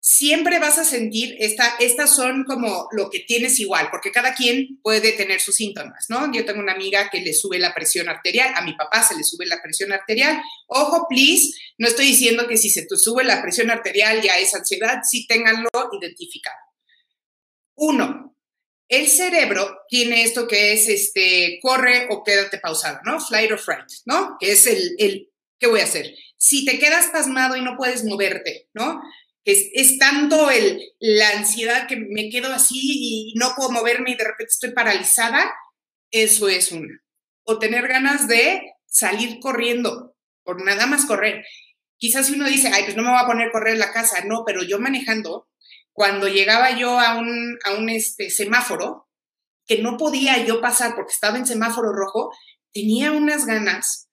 [0.00, 4.80] siempre vas a sentir, esta, estas son como lo que tienes igual, porque cada quien
[4.82, 6.32] puede tener sus síntomas, ¿no?
[6.32, 9.24] Yo tengo una amiga que le sube la presión arterial, a mi papá se le
[9.24, 10.40] sube la presión arterial.
[10.68, 14.54] Ojo, please, no estoy diciendo que si se te sube la presión arterial ya es
[14.54, 16.56] ansiedad, sí ténganlo identificado.
[17.74, 18.36] Uno,
[18.88, 23.20] el cerebro tiene esto que es, este, corre o quédate pausado, ¿no?
[23.20, 24.36] Flight or fright, ¿no?
[24.40, 26.14] Que es el, el, ¿qué voy a hacer?
[26.38, 29.00] Si te quedas pasmado y no puedes moverte, ¿no?
[29.44, 34.24] Es, tanto el, la ansiedad que me quedo así y no puedo moverme y de
[34.24, 35.52] repente estoy paralizada,
[36.10, 37.02] eso es una.
[37.44, 41.44] O tener ganas de salir corriendo, por nada más correr.
[41.96, 44.24] Quizás uno dice, ay, pues no me voy a poner a correr en la casa,
[44.24, 45.48] no, pero yo manejando,
[45.92, 49.08] cuando llegaba yo a un, a un este, semáforo,
[49.66, 52.32] que no podía yo pasar porque estaba en semáforo rojo,
[52.72, 54.08] tenía unas ganas,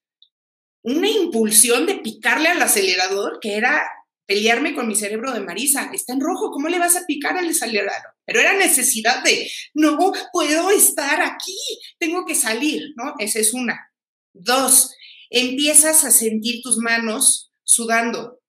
[0.84, 3.90] una impulsión de picarle al acelerador que era
[4.28, 5.90] pelearme con mi cerebro de Marisa.
[5.94, 8.14] Está en rojo, ¿cómo le vas a picar al acelerador?
[8.26, 9.98] Pero era necesidad de, no
[10.32, 11.58] puedo estar aquí,
[11.98, 13.16] tengo que salir, ¿no?
[13.18, 13.92] Esa es una.
[14.34, 14.94] Dos,
[15.30, 18.40] empiezas a sentir tus manos sudando.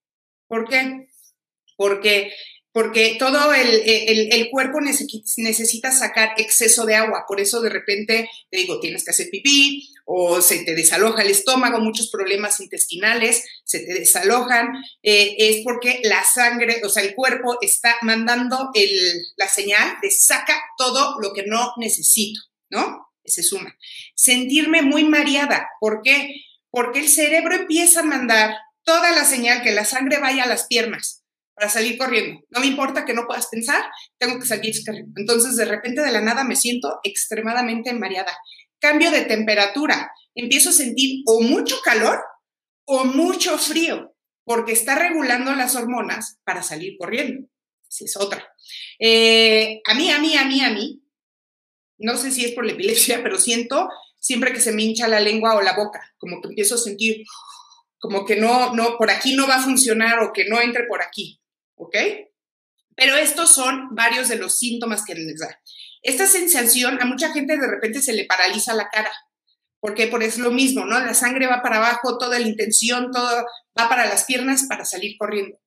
[0.48, 1.06] ¿Por qué?
[1.76, 2.32] Porque
[2.78, 8.78] porque todo el, cuerpo necesita sacar exceso de agua, por eso de repente te digo,
[8.78, 13.94] tienes que hacer pipí o se te desaloja el estómago, muchos problemas intestinales se te
[13.94, 14.68] desalojan,
[15.02, 18.70] eh, es porque la sangre, o sea, el cuerpo está mandando
[19.34, 23.08] la señal de saca todo lo que no necesito, ¿no?
[23.24, 23.76] Se suma.
[24.14, 26.32] Sentirme muy mareada, ¿por qué?
[26.70, 30.68] Porque el cerebro empieza a mandar toda la señal que la sangre vaya a las
[30.68, 31.17] piernas
[31.58, 32.40] para salir corriendo.
[32.50, 33.82] No me importa que no puedas pensar,
[34.18, 35.12] tengo que salir corriendo.
[35.16, 38.36] Entonces, de repente, de la nada, me siento extremadamente mareada.
[38.78, 40.10] Cambio de temperatura.
[40.34, 42.22] Empiezo a sentir o mucho calor
[42.84, 47.48] o mucho frío, porque está regulando las hormonas para salir corriendo.
[47.90, 48.48] Esa es otra.
[48.98, 51.02] Eh, a mí, a mí, a mí, a mí,
[51.98, 53.88] no sé si es por la epilepsia, pero siento
[54.20, 57.24] siempre que se me hincha la lengua o la boca, como que empiezo a sentir
[57.98, 61.02] como que no, no, por aquí no va a funcionar o que no entre por
[61.02, 61.40] aquí.
[61.78, 61.96] ¿Ok?
[62.94, 65.60] Pero estos son varios de los síntomas que les da.
[66.02, 69.12] Esta sensación a mucha gente de repente se le paraliza la cara.
[69.80, 70.98] porque Por es lo mismo, ¿no?
[70.98, 73.46] La sangre va para abajo, toda la intención, todo
[73.78, 75.58] va para las piernas para salir corriendo.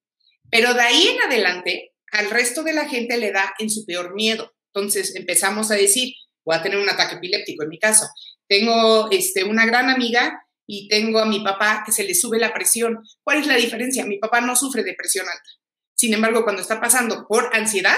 [0.49, 4.13] Pero de ahí en adelante, al resto de la gente le da en su peor
[4.13, 4.53] miedo.
[4.73, 8.05] Entonces empezamos a decir, voy a tener un ataque epiléptico en mi caso.
[8.47, 12.53] Tengo este, una gran amiga y tengo a mi papá que se le sube la
[12.53, 12.99] presión.
[13.23, 14.05] ¿Cuál es la diferencia?
[14.05, 15.49] Mi papá no sufre de presión alta.
[16.01, 17.95] Sin embargo, cuando está pasando por ansiedad,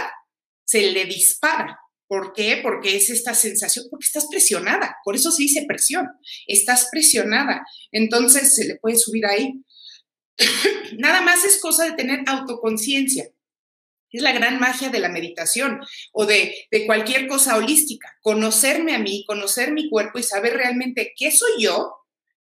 [0.66, 1.80] se le dispara.
[2.06, 2.60] ¿Por qué?
[2.62, 4.98] Porque es esta sensación, porque estás presionada.
[5.06, 6.10] Por eso se dice presión.
[6.46, 7.66] Estás presionada.
[7.94, 9.54] Entonces se le puede subir ahí.
[10.98, 13.30] Nada más es cosa de tener autoconciencia.
[14.12, 15.80] Es la gran magia de la meditación
[16.12, 18.14] o de, cualquier cosa holística.
[18.22, 21.94] Conocerme a mí, conocer mi cuerpo y saber realmente qué soy yo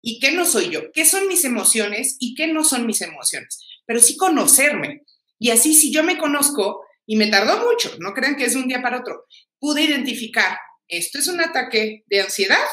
[0.02, 3.66] y qué no soy yo, qué son mis emociones y qué no son mis emociones.
[3.86, 5.04] Pero sí conocerme.
[5.39, 8.67] Y así, si yo me conozco, y me tardó mucho, no crean que es un
[8.67, 9.26] día para otro,
[9.60, 12.65] pude identificar, esto es un ataque de ansiedad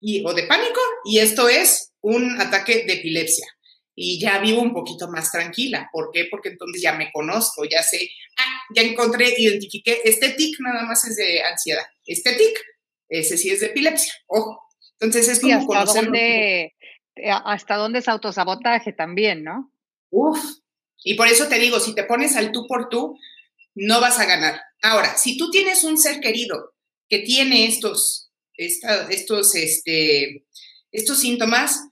[0.00, 3.46] y, o de pánico y esto es un ataque de epilepsia.
[3.94, 5.90] Y ya vivo un poquito más tranquila.
[5.92, 6.26] ¿Por qué?
[6.30, 11.04] Porque entonces ya me conozco, ya sé, ah, ya encontré, identifiqué, este tic nada más
[11.04, 12.58] es de ansiedad, este tic,
[13.08, 14.62] ese sí es de epilepsia, ojo.
[14.98, 16.74] Entonces es como hasta dónde,
[17.16, 19.72] eh, hasta dónde es autosabotaje también, ¿no?
[20.10, 20.38] Uf,
[21.04, 23.18] y por eso te digo, si te pones al tú por tú,
[23.74, 24.60] no vas a ganar.
[24.82, 26.74] Ahora, si tú tienes un ser querido
[27.08, 30.46] que tiene estos, estos, este,
[30.90, 31.88] estos síntomas,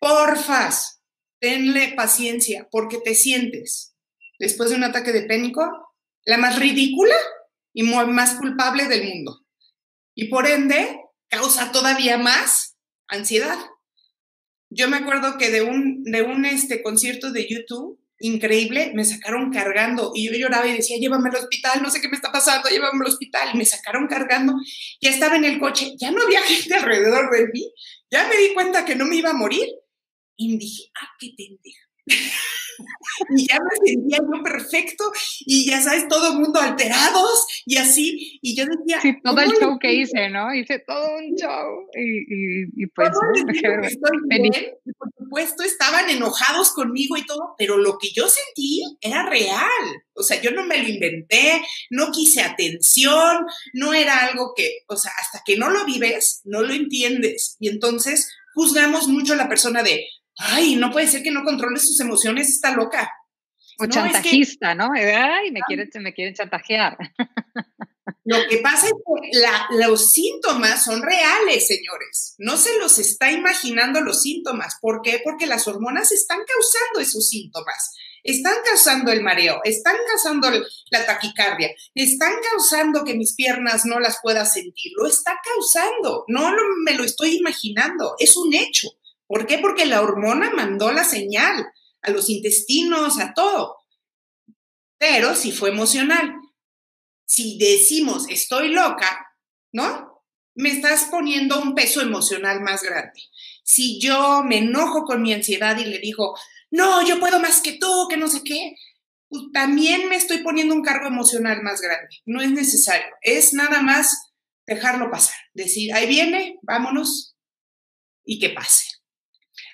[0.00, 1.00] porfas,
[1.40, 3.94] tenle paciencia, porque te sientes,
[4.38, 5.94] después de un ataque de pánico,
[6.24, 7.14] la más ridícula
[7.72, 9.44] y más culpable del mundo.
[10.14, 13.58] Y por ende, causa todavía más ansiedad.
[14.70, 19.52] Yo me acuerdo que de un, de un este, concierto de YouTube, increíble, me sacaron
[19.52, 22.68] cargando y yo lloraba y decía, llévame al hospital, no sé qué me está pasando,
[22.68, 23.50] llévame al hospital.
[23.54, 24.54] Y me sacaron cargando,
[25.00, 27.72] ya estaba en el coche, ya no había gente alrededor de mí,
[28.10, 29.68] ya me di cuenta que no me iba a morir.
[30.36, 31.88] Y dije, ah, qué pendeja.
[33.36, 35.04] y ya me sentía yo perfecto
[35.40, 38.38] y ya sabes, todo el mundo alterados y así.
[38.42, 39.00] Y yo decía...
[39.00, 40.54] Sí, todo el show que hice, ¿no?
[40.54, 43.10] Hice todo un show y, y, pues...
[44.98, 49.62] por supuesto, estaban enojados conmigo y todo, pero lo que yo sentí era real.
[50.14, 54.96] O sea, yo no me lo inventé, no quise atención, no era algo que, o
[54.96, 57.56] sea, hasta que no lo vives, no lo entiendes.
[57.60, 60.04] Y entonces juzgamos mucho a la persona de,
[60.38, 63.10] ay, no puede ser que no controle sus emociones, está loca.
[63.80, 64.90] O chantajista, ¿no?
[64.94, 66.96] Ay, me quieren, me quieren chantajear.
[68.24, 72.34] Lo que pasa es que los síntomas son reales, señores.
[72.38, 74.76] No se los está imaginando los síntomas.
[74.80, 75.20] ¿Por qué?
[75.24, 77.94] Porque las hormonas están causando esos síntomas.
[78.24, 80.50] Están causando el mareo, están causando
[80.90, 84.92] la taquicardia, están causando que mis piernas no las pueda sentir.
[84.96, 86.24] Lo está causando.
[86.28, 86.52] No
[86.84, 88.14] me lo estoy imaginando.
[88.18, 88.88] Es un hecho.
[89.28, 89.58] ¿Por qué?
[89.58, 91.66] Porque la hormona mandó la señal
[92.02, 93.76] a los intestinos, a todo.
[94.98, 96.34] Pero si fue emocional.
[97.26, 99.28] Si decimos estoy loca,
[99.70, 100.24] ¿no?
[100.54, 103.22] Me estás poniendo un peso emocional más grande.
[103.62, 106.36] Si yo me enojo con mi ansiedad y le digo,
[106.70, 108.74] no, yo puedo más que tú, que no sé qué,
[109.28, 112.16] pues también me estoy poniendo un cargo emocional más grande.
[112.24, 113.06] No es necesario.
[113.20, 114.32] Es nada más
[114.66, 115.36] dejarlo pasar.
[115.52, 117.36] Decir, ahí viene, vámonos
[118.24, 118.97] y que pase.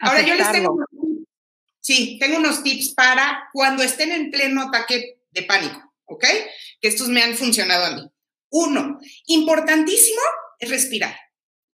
[0.01, 0.77] Ahora yo les tengo,
[1.81, 6.25] sí, tengo unos tips para cuando estén en pleno ataque de pánico, ¿ok?
[6.81, 8.03] Que estos me han funcionado a mí.
[8.51, 10.21] Uno, importantísimo
[10.59, 11.17] es respirar.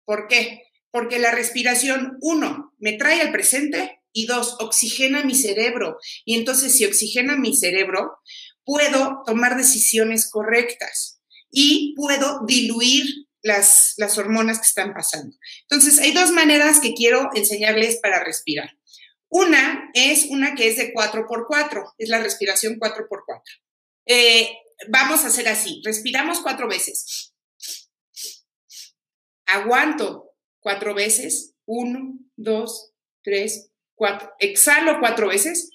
[0.04, 0.62] ¿Por qué?
[0.90, 5.98] Porque la respiración, uno, me trae al presente Y dos, oxigena mi cerebro.
[6.24, 8.18] Y entonces si oxigena mi cerebro,
[8.64, 15.36] puedo tomar decisiones correctas y puedo diluir las, hormonas que están pasando.
[15.62, 18.76] Entonces, hay dos maneras que quiero enseñarles para respirar.
[19.28, 23.42] Una es una que es de 4x4, es la respiración 4x4.
[24.06, 24.50] Eh,
[24.88, 27.34] vamos a hacer así, respiramos cuatro veces.
[29.46, 32.92] Aguanto cuatro veces, uno, dos,
[33.22, 34.32] tres, cuatro.
[34.38, 35.70] Exhalo cuatro veces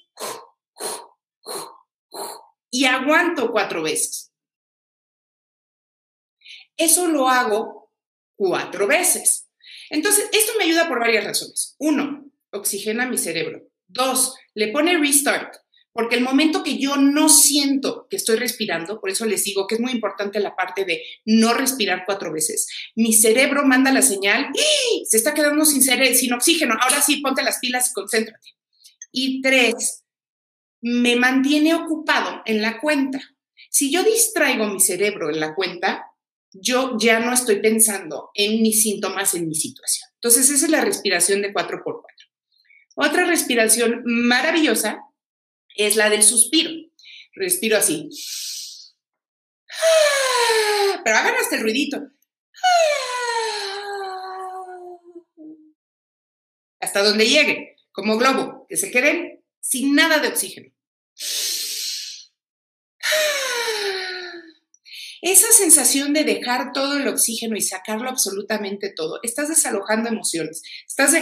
[2.70, 4.31] y aguanto cuatro veces.
[6.76, 7.90] Eso lo hago
[8.36, 9.48] cuatro veces.
[9.90, 11.76] Entonces, esto me ayuda por varias razones.
[11.78, 13.62] Uno, oxigena mi cerebro.
[13.86, 15.54] Dos, le pone restart,
[15.92, 19.74] porque el momento que yo no siento que estoy respirando, por eso les digo que
[19.74, 24.48] es muy importante la parte de no respirar cuatro veces, mi cerebro manda la señal,
[24.54, 25.04] ¡y!
[25.04, 28.48] se está quedando sin, sin oxígeno, ahora sí, ponte las pilas y concéntrate.
[29.12, 30.04] Y tres,
[30.80, 33.20] me mantiene ocupado en la cuenta.
[33.70, 36.11] Si yo distraigo mi cerebro en la cuenta,
[36.54, 40.08] yo ya no estoy pensando en mis síntomas, en mi situación.
[40.14, 42.02] Entonces, esa es la respiración de 4x4.
[42.94, 45.00] Otra respiración maravillosa
[45.76, 46.70] es la del suspiro.
[47.34, 48.08] Respiro así.
[51.04, 51.98] Pero hagan hasta el ruidito.
[56.80, 60.72] Hasta donde llegue, como globo, que se queden sin nada de oxígeno.
[65.22, 71.12] Esa sensación de dejar todo el oxígeno y sacarlo absolutamente todo, estás desalojando emociones, estás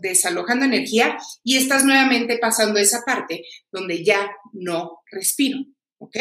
[0.00, 5.58] desalojando energía y estás nuevamente pasando esa parte donde ya no respiro,
[5.98, 6.16] ¿ok?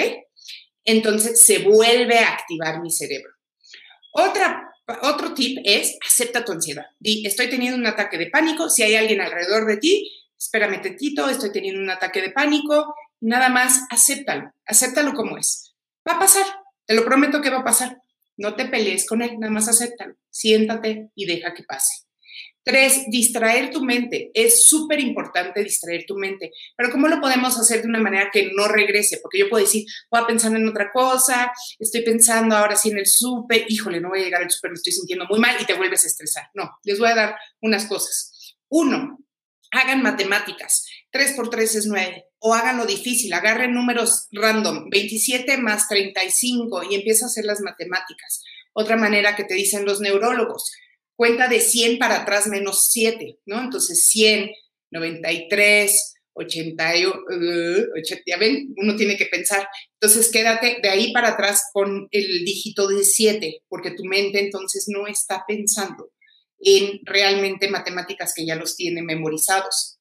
[0.84, 3.32] Entonces se vuelve a activar mi cerebro.
[4.12, 4.70] Otra,
[5.03, 6.88] otro tip es acepta tu ansiedad.
[6.99, 11.30] Di, estoy teniendo un ataque de pánico, si hay alguien alrededor de ti, espérame tantito,
[11.30, 15.74] estoy teniendo un ataque de pánico, nada más acéptalo, acéptalo como es.
[16.05, 16.45] Va a pasar,
[16.88, 18.01] te lo prometo que va a pasar.
[18.38, 20.15] No te pelees con él, nada más acéptalo.
[20.29, 22.07] Siéntate y deja que pase.
[22.63, 24.29] Tres, distraer tu mente.
[24.33, 26.51] Es súper importante distraer tu mente.
[26.75, 29.19] Pero ¿cómo lo podemos hacer de una manera que no regrese?
[29.21, 32.99] Porque yo puedo decir, voy a pensar en otra cosa, estoy pensando ahora sí en
[32.99, 35.65] el súper, híjole, no voy a llegar al súper, me estoy sintiendo muy mal y
[35.65, 36.49] te vuelves a estresar.
[36.53, 38.55] No, les voy a dar unas cosas.
[38.67, 39.17] Uno,
[39.71, 40.85] hagan matemáticas.
[41.11, 42.26] 3 por 3 es 9.
[42.39, 48.43] O háganlo difícil, agarren números random, 27 más 35 y empieza a hacer las matemáticas.
[48.73, 50.71] Otra manera que te dicen los neurólogos,
[51.15, 53.59] cuenta de 100 para atrás menos 7, ¿no?
[53.61, 54.51] Entonces 100,
[54.91, 56.93] 93, 80,
[58.25, 59.67] ya ven, uno tiene que pensar.
[59.99, 64.85] Entonces quédate de ahí para atrás con el dígito de 7, porque tu mente entonces
[64.88, 66.11] no está pensando
[66.59, 69.97] en realmente matemáticas que ya los tiene memorizados.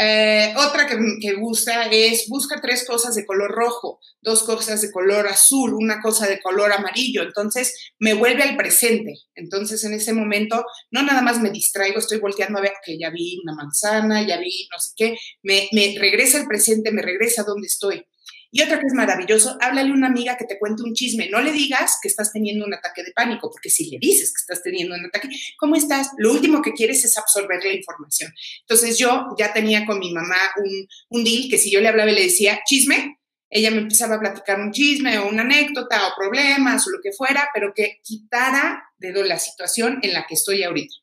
[0.00, 4.92] Eh, otra que, que, gusta es busca tres cosas de color rojo, dos cosas de
[4.92, 7.22] color azul, una cosa de color amarillo.
[7.22, 9.14] Entonces me vuelve al presente.
[9.34, 13.10] Entonces en ese momento no nada más me distraigo, estoy volteando a ver que ya
[13.10, 17.42] vi una manzana, ya vi no sé qué, me, me regresa al presente, me regresa
[17.42, 18.06] a donde estoy.
[18.50, 21.28] Y otra que es maravilloso, háblale a una amiga que te cuente un chisme.
[21.28, 24.40] No le digas que estás teniendo un ataque de pánico, porque si le dices que
[24.40, 25.28] estás teniendo un ataque,
[25.58, 26.10] ¿cómo estás?
[26.16, 28.32] Lo último que quieres es absorber la información.
[28.60, 32.10] Entonces yo ya tenía con mi mamá un, un deal que si yo le hablaba
[32.10, 33.18] y le decía chisme,
[33.50, 37.12] ella me empezaba a platicar un chisme o una anécdota o problemas o lo que
[37.12, 40.94] fuera, pero que quitara de la situación en la que estoy ahorita.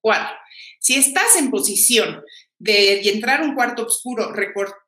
[0.00, 0.36] Cuatro,
[0.78, 2.22] si estás en posición
[2.58, 4.32] de entrar a un cuarto oscuro,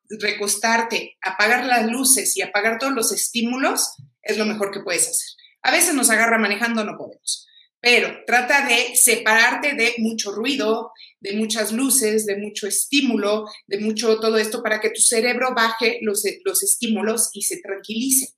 [0.09, 5.29] recostarte, apagar las luces y apagar todos los estímulos, es lo mejor que puedes hacer.
[5.61, 7.47] A veces nos agarra manejando, no podemos,
[7.79, 14.19] pero trata de separarte de mucho ruido, de muchas luces, de mucho estímulo, de mucho
[14.19, 18.33] todo esto para que tu cerebro baje los, los estímulos y se tranquilice.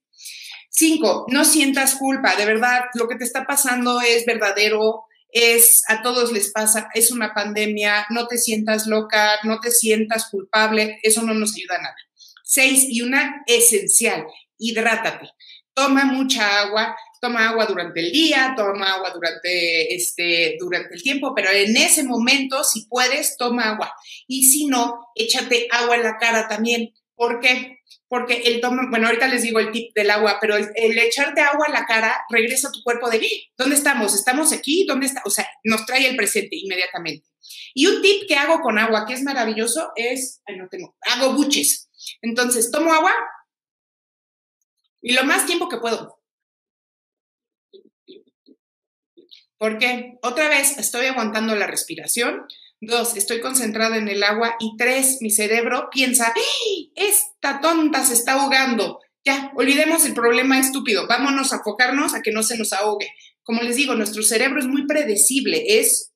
[0.69, 6.01] Cinco, no sientas culpa, de verdad, lo que te está pasando es verdadero, es a
[6.01, 11.21] todos les pasa, es una pandemia, no te sientas loca, no te sientas culpable, eso
[11.21, 11.95] no nos ayuda a nada.
[12.43, 14.25] Seis, y una esencial,
[14.57, 15.29] hidrátate.
[15.73, 21.33] Toma mucha agua, toma agua durante el día, toma agua durante, este, durante el tiempo,
[21.35, 23.93] pero en ese momento, si puedes, toma agua.
[24.27, 26.93] Y si no, échate agua en la cara también.
[27.15, 27.78] ¿Por qué?
[28.09, 31.67] Porque el toma, bueno, ahorita les digo el tip del agua, pero el, echarte agua
[31.67, 33.21] a la cara regresa a tu cuerpo de,
[33.55, 34.15] ¿dónde estamos?
[34.15, 34.83] ¿Estamos aquí?
[34.87, 35.21] ¿Dónde está?
[35.25, 37.29] O sea, nos trae el presente inmediatamente.
[37.75, 41.33] Y un tip que hago con agua, que es maravilloso, es, ay, no tengo, hago
[41.33, 41.89] buches.
[42.23, 43.13] Entonces, tomo agua
[45.01, 46.19] y lo más tiempo que puedo.
[49.59, 52.47] Porque otra vez estoy aguantando la respiración,
[52.81, 54.55] Dos, estoy concentrada en el agua.
[54.59, 56.33] Y tres, mi cerebro piensa,
[56.95, 58.99] esta tonta se está ahogando.
[59.25, 61.05] Ya, olvidemos el problema estúpido.
[61.05, 63.11] Vámonos a enfocarnos a que no se nos ahogue.
[63.43, 66.13] Como les digo, nuestro cerebro es muy predecible, es,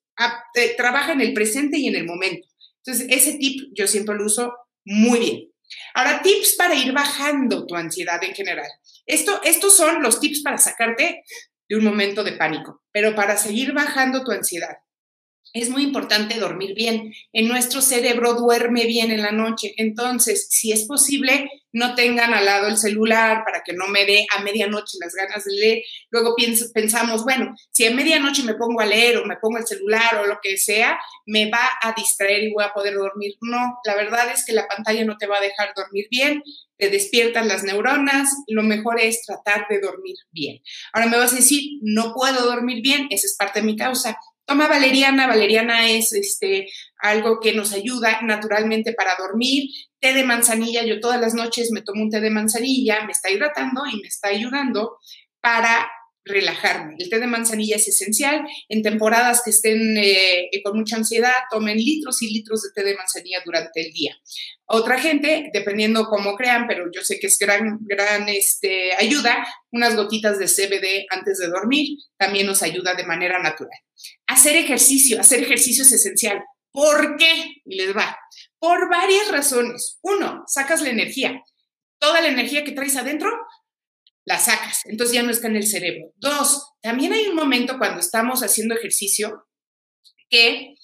[0.56, 2.48] eh, trabaja en el presente y en el momento.
[2.86, 4.54] Entonces, ese tip yo siempre lo uso
[4.86, 5.52] muy bien.
[5.96, 8.70] Ahora, tips para ir bajando tu ansiedad en general.
[9.06, 11.24] Esto, estos son los tips para sacarte
[11.68, 14.76] de un momento de pánico, pero para seguir bajando tu ansiedad
[15.54, 17.14] es muy importante dormir bien.
[17.32, 19.74] En nuestro cerebro duerme bien en la noche.
[19.78, 24.26] Entonces, si es posible, no tengan al lado el celular para que no me dé
[24.36, 25.84] a medianoche las ganas de leer.
[26.10, 26.36] Luego
[26.74, 30.26] pensamos, bueno, si a medianoche me pongo a leer o me pongo el celular o
[30.26, 33.36] lo que sea, me va a distraer y voy a poder dormir.
[33.42, 36.44] No, la verdad es que la pantalla no te va a dejar dormir bien.
[36.78, 40.62] Te despiertan las neuronas, lo mejor es tratar de dormir bien.
[40.92, 44.18] Ahora me vas a decir, no puedo dormir bien, esa es parte de mi causa
[44.46, 46.68] Toma valeriana, valeriana es este,
[47.00, 49.70] algo que nos ayuda naturalmente para dormir.
[50.00, 53.32] Té de manzanilla, yo todas las noches me tomo un té de manzanilla, me está
[53.32, 54.98] hidratando y me está ayudando
[55.40, 55.90] para
[56.26, 56.96] relajarme.
[56.98, 58.46] El té de manzanilla es esencial.
[58.70, 62.96] En temporadas que estén eh, con mucha ansiedad, tomen litros y litros de té de
[62.96, 64.18] manzanilla durante el día.
[64.66, 69.96] Otra gente, dependiendo cómo crean, pero yo sé que es gran, gran este, ayuda, unas
[69.96, 73.78] gotitas de CBD antes de dormir también nos ayuda de manera natural.
[74.28, 76.42] Hacer ejercicio, hacer ejercicio es esencial.
[76.72, 77.62] ¿Por qué?
[77.66, 78.18] les va.
[78.58, 80.00] Por varias razones.
[80.02, 81.42] Uno, sacas la energía.
[82.00, 83.30] Toda la energía que traes adentro
[84.26, 86.14] la sacas, entonces ya no está en el cerebro.
[86.16, 89.48] Dos, también hay un momento cuando estamos haciendo ejercicio
[90.30, 90.76] que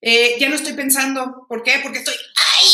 [0.00, 1.80] eh, ya no estoy pensando, ¿por qué?
[1.82, 2.68] Porque estoy, ay,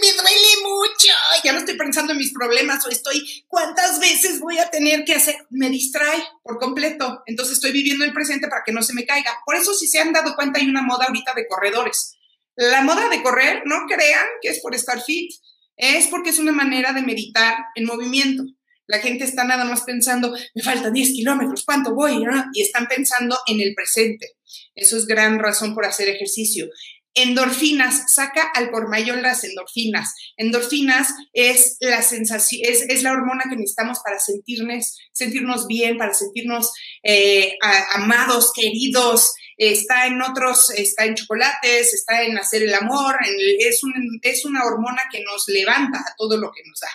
[0.00, 1.12] me duele mucho,
[1.44, 5.14] ya no estoy pensando en mis problemas o estoy, ¿cuántas veces voy a tener que
[5.14, 5.36] hacer?
[5.50, 9.38] Me distrae por completo, entonces estoy viviendo el presente para que no se me caiga.
[9.44, 12.16] Por eso si se han dado cuenta hay una moda ahorita de corredores.
[12.56, 15.30] La moda de correr, no crean que es por estar fit,
[15.76, 18.44] es porque es una manera de meditar en movimiento.
[18.88, 22.24] La gente está nada más pensando, me faltan 10 kilómetros, ¿cuánto voy?
[22.54, 24.32] Y están pensando en el presente.
[24.74, 26.68] Eso es gran razón por hacer ejercicio.
[27.14, 30.14] Endorfinas, saca al por mayor las endorfinas.
[30.36, 36.72] Endorfinas es la sensación, es, la hormona que necesitamos para sentirnos, sentirnos bien, para sentirnos
[37.02, 37.56] eh,
[37.92, 43.16] amados, queridos, está en otros, está en chocolates, está en hacer el amor,
[43.58, 43.80] es,
[44.22, 46.88] es una hormona que nos levanta a todo lo que nos da.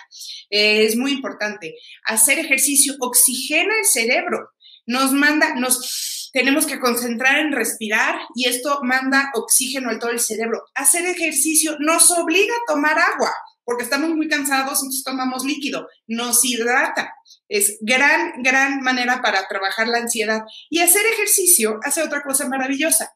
[0.50, 1.76] Eh, es muy importante.
[2.04, 4.50] Hacer ejercicio oxigena el cerebro,
[4.86, 10.20] nos manda, nos tenemos que concentrar en respirar y esto manda oxígeno a todo el
[10.20, 10.64] cerebro.
[10.74, 13.32] Hacer ejercicio nos obliga a tomar agua
[13.64, 17.14] porque estamos muy cansados, entonces tomamos líquido, nos hidrata.
[17.48, 20.42] Es gran, gran manera para trabajar la ansiedad.
[20.70, 23.14] Y hacer ejercicio hace otra cosa maravillosa.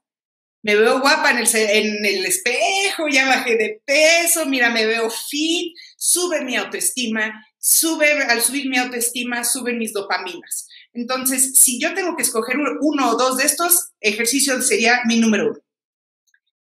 [0.62, 5.08] Me veo guapa en el, en el espejo, ya bajé de peso, mira, me veo
[5.08, 10.66] fit, sube mi autoestima, sube, al subir mi autoestima, suben mis dopaminas.
[10.92, 15.50] Entonces, si yo tengo que escoger uno o dos de estos, ejercicios sería mi número
[15.50, 15.60] uno.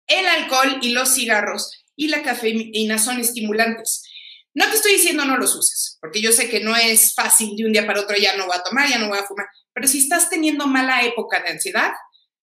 [0.08, 4.04] El alcohol y los cigarros y la cafeína son estimulantes.
[4.54, 7.66] No te estoy diciendo no los uses, porque yo sé que no es fácil de
[7.66, 9.90] un día para otro ya no voy a tomar, ya no voy a fumar, pero
[9.90, 11.92] si estás teniendo mala época de ansiedad,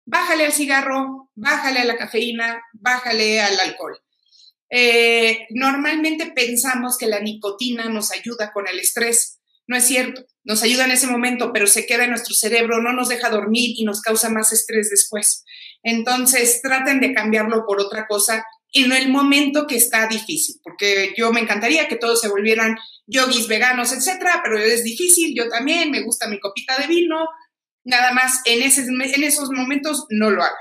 [0.04, 3.98] bájale al cigarro, bájale a la cafeína, bájale al alcohol.
[4.68, 9.40] Eh, normalmente pensamos que la nicotina nos ayuda con el estrés.
[9.66, 12.92] No es cierto, nos ayuda en ese momento, pero se queda en nuestro cerebro, no
[12.92, 15.42] nos deja dormir y nos causa más estrés después.
[15.82, 18.44] Entonces, traten de cambiarlo por otra cosa
[18.74, 22.76] en el momento que está difícil, porque yo me encantaría que todos se volvieran
[23.06, 27.26] yogis veganos, etcétera, pero es difícil, yo también, me gusta mi copita de vino,
[27.84, 30.56] nada más en, en esos momentos no lo hagan.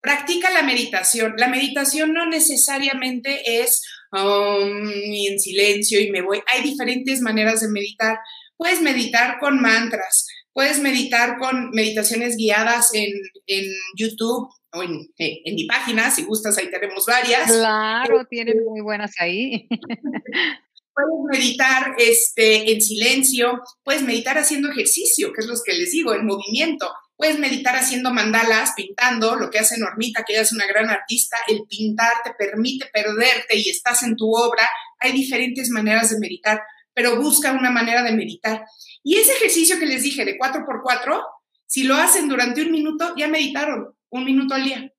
[0.00, 1.34] Practica la meditación.
[1.36, 6.40] La meditación no necesariamente es um, en silencio y me voy.
[6.46, 8.18] Hay diferentes maneras de meditar.
[8.56, 13.10] Puedes meditar con mantras, puedes meditar con meditaciones guiadas en,
[13.46, 17.50] en YouTube o en, eh, en, mi página, si gustas, ahí tenemos varias.
[17.50, 19.66] Claro, tienen muy buenas ahí.
[21.08, 26.14] puedes meditar este, en silencio, puedes meditar haciendo ejercicio, que es lo que les digo,
[26.14, 26.90] en movimiento.
[27.16, 31.36] Puedes meditar haciendo mandalas, pintando, lo que hace Normita, que ella es una gran artista.
[31.48, 34.68] El pintar te permite perderte y estás en tu obra.
[34.98, 36.62] Hay diferentes maneras de meditar,
[36.94, 38.64] pero busca una manera de meditar.
[39.02, 41.22] Y ese ejercicio que les dije de 4x4,
[41.66, 44.92] si lo hacen durante un minuto, ya meditaron un minuto al día.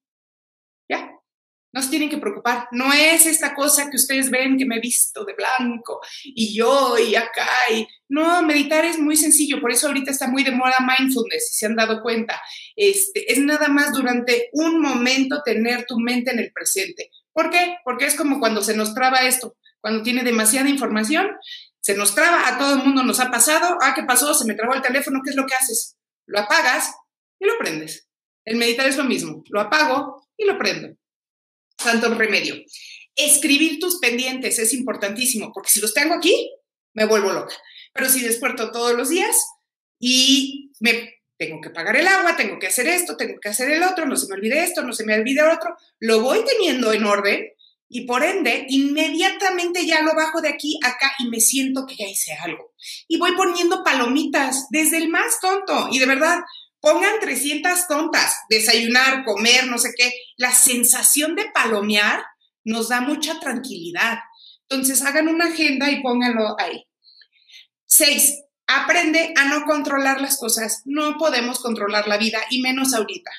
[1.74, 2.68] No se tienen que preocupar.
[2.72, 6.98] No es esta cosa que ustedes ven que me he visto de blanco y yo
[6.98, 7.48] y acá.
[7.74, 7.88] Y...
[8.10, 9.62] No, meditar es muy sencillo.
[9.62, 12.42] Por eso ahorita está muy de moda mindfulness, si se han dado cuenta.
[12.76, 17.10] Este, es nada más durante un momento tener tu mente en el presente.
[17.32, 17.78] ¿Por qué?
[17.86, 21.30] Porque es como cuando se nos traba esto, cuando tiene demasiada información,
[21.80, 23.78] se nos traba, a todo el mundo nos ha pasado.
[23.82, 24.34] Ah, ¿qué pasó?
[24.34, 25.22] Se me trabó el teléfono.
[25.24, 25.96] ¿Qué es lo que haces?
[26.26, 26.94] Lo apagas
[27.40, 28.10] y lo prendes.
[28.44, 29.44] El meditar es lo mismo.
[29.50, 31.01] Lo apago y lo prendo
[31.82, 32.56] santo remedio.
[33.16, 36.52] Escribir tus pendientes es importantísimo, porque si los tengo aquí,
[36.94, 37.56] me vuelvo loca.
[37.94, 39.36] Pero si despierto todos los días
[40.00, 43.84] y me tengo que pagar el agua, tengo que hacer esto, tengo que hacer el
[43.84, 47.04] otro, no se me olvide esto, no se me olvide otro, lo voy teniendo en
[47.04, 47.48] orden
[47.94, 51.98] y por ende, inmediatamente ya lo bajo de aquí a acá y me siento que
[51.98, 52.74] ya hice algo.
[53.10, 55.90] Y voy poniendo palomitas desde el más tonto.
[55.92, 56.40] Y de verdad,
[56.82, 60.12] Pongan 300 tontas, desayunar, comer, no sé qué.
[60.36, 62.24] La sensación de palomear
[62.64, 64.18] nos da mucha tranquilidad.
[64.68, 66.88] Entonces, hagan una agenda y pónganlo ahí.
[67.86, 70.82] Seis, aprende a no controlar las cosas.
[70.86, 73.32] No podemos controlar la vida y menos ahorita.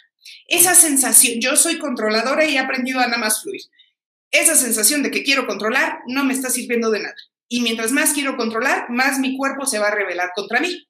[0.47, 3.63] Esa sensación, yo soy controladora y he aprendido a nada más fluir.
[4.31, 7.17] Esa sensación de que quiero controlar no me está sirviendo de nada.
[7.49, 10.87] Y mientras más quiero controlar, más mi cuerpo se va a rebelar contra mí.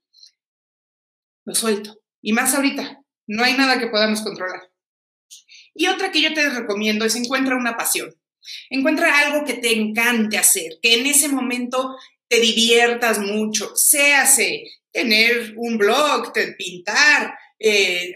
[1.44, 2.01] Lo suelto.
[2.22, 4.70] Y más ahorita, no hay nada que podamos controlar.
[5.74, 8.14] Y otra que yo te recomiendo es encuentra una pasión.
[8.70, 11.96] Encuentra algo que te encante hacer, que en ese momento
[12.28, 18.12] te diviertas mucho, séase tener un blog, pintar, eh,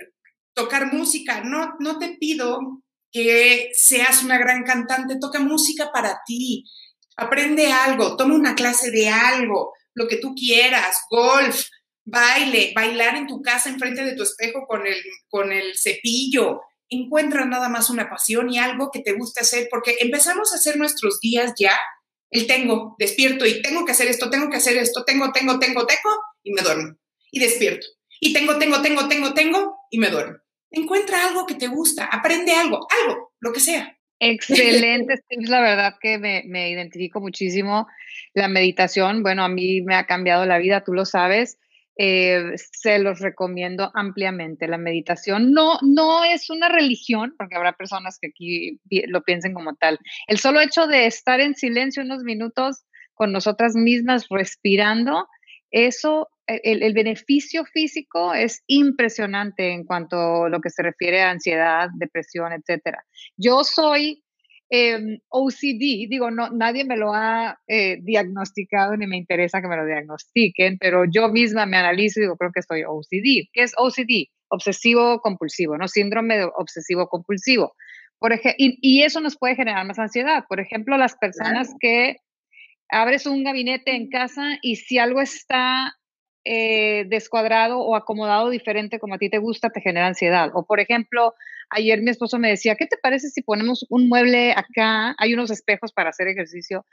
[0.53, 1.43] tocar música.
[1.43, 2.83] No, no te pido
[3.13, 6.65] que seas una gran cantante, toca música para ti,
[7.17, 11.65] aprende algo, toma una clase de algo, lo que tú quieras, golf,
[12.07, 14.97] baile, bailar en tu casa enfrente de tu espejo con el,
[15.29, 16.63] con el cepillo.
[16.89, 20.79] Encuentra nada más una pasión y algo que te guste hacer, porque empezamos a hacer
[20.79, 21.79] nuestros días ya.
[22.31, 25.87] El tengo, despierto y tengo que hacer esto, tengo que hacer esto, tengo, tengo, tengo,
[25.87, 26.11] tengo,
[26.43, 26.97] y me duermo.
[27.31, 27.87] Y despierto.
[28.21, 30.39] Y tengo, tengo, tengo, tengo, tengo, y me duermo.
[30.71, 33.97] Encuentra algo que te gusta, aprende algo, algo, lo que sea.
[34.19, 37.87] Excelente, es la verdad que me, me identifico muchísimo.
[38.33, 41.59] La meditación, bueno, a mí me ha cambiado la vida, tú lo sabes
[41.99, 44.68] eh, se los recomiendo ampliamente.
[44.68, 49.74] La meditación no, no es una religión, porque habrá personas que aquí lo piensen como
[49.76, 49.99] tal.
[50.26, 52.84] El solo hecho de estar en silencio unos minutos
[53.14, 55.26] con nosotras mismas respirando,
[55.70, 61.22] eso, e, el, el beneficio físico es impresionante en cuanto a lo que se refiere
[61.22, 63.05] a ansiedad, depresión, etcétera.
[63.38, 64.22] Yo soy
[64.69, 69.77] Em, OCD, digo, no, nadie me lo ha eh, diagnosticado ni me interesa que me
[69.77, 73.49] lo diagnostiquen, pero yo misma me analizo y digo, creo que soy OCD.
[73.53, 74.29] ¿Qué es OCD?
[74.49, 75.87] Obsesivo compulsivo, ¿no?
[75.87, 77.75] Síndrome de obsesivo compulsivo.
[78.19, 80.45] Por y, y, eso nos puede generar más ansiedad.
[80.49, 82.17] Por ejemplo, las personas que
[82.89, 85.95] abres un gabinete en casa y si algo está
[86.45, 90.51] eh, descuadrado o acomodado diferente como a ti te gusta, te genera ansiedad.
[90.55, 91.35] O por ejemplo,
[91.71, 95.14] Ayer mi esposo me decía, ¿qué te parece si ponemos un mueble acá?
[95.19, 96.85] Hay unos espejos para hacer ejercicio.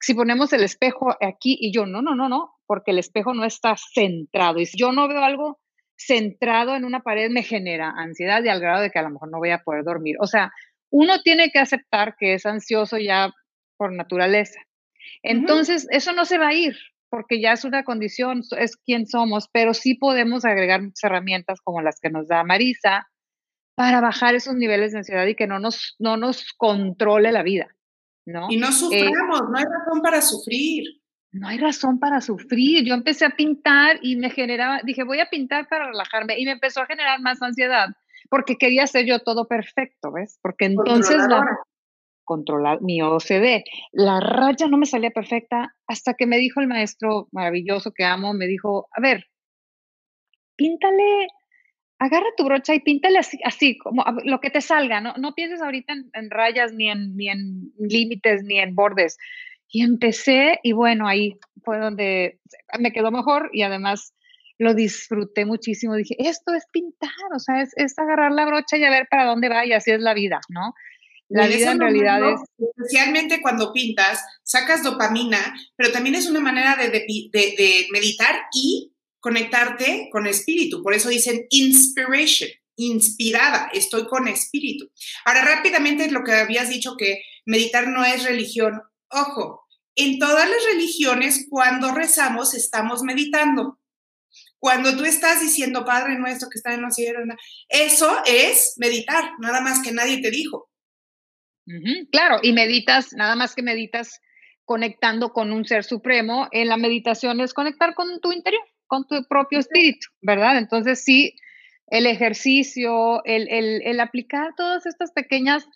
[0.00, 3.44] Si ponemos el espejo aquí y yo, no, no, no, no, porque el espejo no
[3.44, 4.60] está centrado.
[4.60, 5.58] Y si yo no veo algo
[5.96, 9.30] centrado en una pared, me genera ansiedad y al grado de que a lo mejor
[9.30, 10.16] no voy a poder dormir.
[10.20, 10.52] O sea,
[10.90, 13.32] uno tiene que aceptar que es ansioso ya
[13.76, 14.60] por naturaleza.
[15.22, 16.76] Entonces, eso no se va a ir
[17.10, 21.80] porque ya es una condición, es quien somos, pero sí podemos agregar muchas herramientas como
[21.80, 23.08] las que nos da Marisa,
[23.78, 27.68] para bajar esos niveles de ansiedad y que no nos, no nos controle la vida,
[28.26, 28.48] ¿no?
[28.50, 30.84] Y no eh, suframos, no hay razón para sufrir.
[31.30, 32.84] No hay razón para sufrir.
[32.84, 36.52] Yo empecé a pintar y me generaba, dije, voy a pintar para relajarme y me
[36.52, 37.90] empezó a generar más ansiedad
[38.28, 40.40] porque quería hacer yo todo perfecto, ¿ves?
[40.42, 41.44] Porque entonces la
[42.24, 43.62] controlar mi OCD.
[43.92, 48.34] La raya no me salía perfecta hasta que me dijo el maestro maravilloso que amo,
[48.34, 49.24] me dijo, a ver,
[50.56, 51.28] píntale
[51.98, 55.60] agarra tu brocha y píntale así, así como lo que te salga, no, no pienses
[55.60, 59.16] ahorita en, rayas, ni en, ni en límites, ni en bordes.
[59.70, 62.40] Y empecé y bueno, ahí fue donde
[62.78, 64.14] me quedó mejor y además
[64.58, 65.94] lo disfruté muchísimo.
[65.94, 69.24] Dije, esto es pintar, o sea, es, es agarrar la brocha y a ver para
[69.24, 70.74] dónde va y así es la vida, ¿no?
[71.28, 72.40] La vida en realidad es...
[72.58, 75.38] Especialmente cuando pintas, sacas dopamina,
[75.76, 80.82] pero también es una manera de, de, de meditar y conectarte con espíritu.
[80.82, 84.90] Por eso dicen inspiration, inspirada, estoy con espíritu.
[85.24, 88.80] Ahora, rápidamente lo que habías dicho que meditar no es religión.
[89.10, 93.78] Ojo, en todas las religiones, cuando rezamos, estamos meditando.
[94.60, 97.22] Cuando tú estás diciendo, Padre nuestro que está en los cielos,
[97.68, 100.70] eso es meditar, nada más que nadie te dijo.
[102.10, 104.20] Claro, y meditas, nada más que meditas
[104.64, 109.24] conectando con un ser supremo, en la meditación es conectar con tu interior, con tu
[109.28, 110.58] propio espíritu, ¿verdad?
[110.58, 111.36] Entonces sí,
[111.86, 115.66] el ejercicio, el, el, aplicar todas estas pequeñas,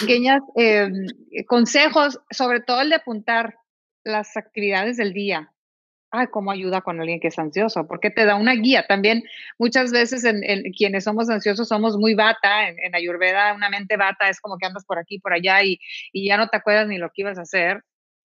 [0.00, 1.06] pequeñas em,
[1.46, 3.54] consejos, sobre todo el de apuntar
[4.02, 5.50] las actividades del día.
[6.10, 8.86] Ay, cómo ayuda con alguien que es ansioso, porque te da una guía.
[8.86, 9.24] También
[9.58, 10.42] muchas veces en,
[10.72, 14.84] quienes somos ansiosos somos muy bata, en, Ayurveda una mente bata es como que andas
[14.84, 15.80] por aquí, por allá y,
[16.12, 17.82] y ya no te acuerdas ni lo que ibas a hacer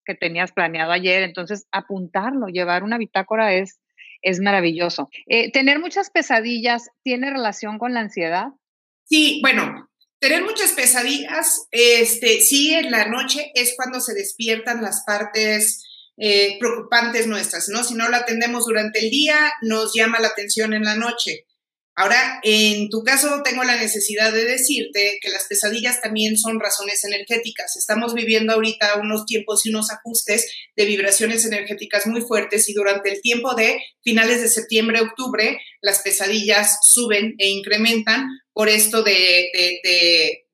[0.08, 1.22] que tenías planeado ayer.
[1.22, 3.78] Entonces, apuntarlo, llevar una bitácora es,
[4.22, 5.08] es maravilloso.
[5.26, 8.48] Eh, ¿Tener muchas pesadillas tiene relación con la ansiedad?
[9.04, 9.88] Sí, bueno,
[10.18, 15.84] tener muchas pesadillas, este, sí, en la noche es cuando se despiertan las partes
[16.16, 17.84] eh, preocupantes nuestras, ¿no?
[17.84, 21.46] Si no la atendemos durante el día, nos llama la atención en la noche.
[22.00, 27.02] Ahora, en tu caso, tengo la necesidad de decirte que las pesadillas también son razones
[27.02, 27.76] energéticas.
[27.76, 30.46] Estamos viviendo ahorita unos tiempos y unos ajustes
[30.76, 35.98] de vibraciones energéticas muy fuertes y durante el tiempo de finales de septiembre, octubre, las
[36.02, 39.50] pesadillas suben e incrementan por esto de,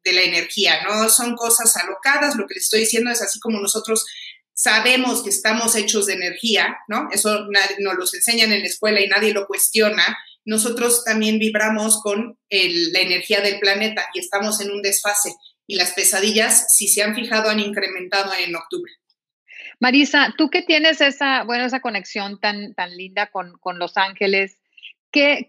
[0.03, 1.11] la energía, ¿no?
[1.11, 4.07] Son cosas alocadas, lo que les estoy diciendo es así como nosotros
[4.55, 7.09] sabemos que estamos hechos de energía, ¿no?
[7.13, 7.49] Eso
[7.81, 13.01] nos lo enseñan en la escuela y nadie lo cuestiona nosotros también vibramos con la
[13.01, 15.35] energía del planeta y estamos en un desfase.
[15.67, 18.93] Y las pesadillas, si se han fijado, han incrementado en octubre.
[19.81, 24.59] Marisa, tú que tienes esa, bueno, esa conexión tan, tan linda con, Los Ángeles,
[25.11, 25.49] ¿qué,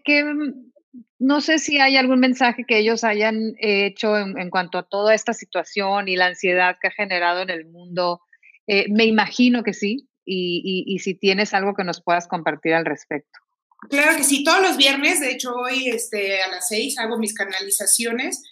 [1.18, 5.34] no sé si hay algún mensaje que ellos hayan hecho en, cuanto a toda esta
[5.34, 8.22] situación y la ansiedad que ha generado en el mundo.
[8.66, 13.45] Eh, me imagino que sí, y si tienes algo que nos puedas compartir al respecto.
[13.88, 17.34] Claro que sí, todos los viernes, de hecho hoy este, a las seis hago mis
[17.34, 18.42] canalizaciones,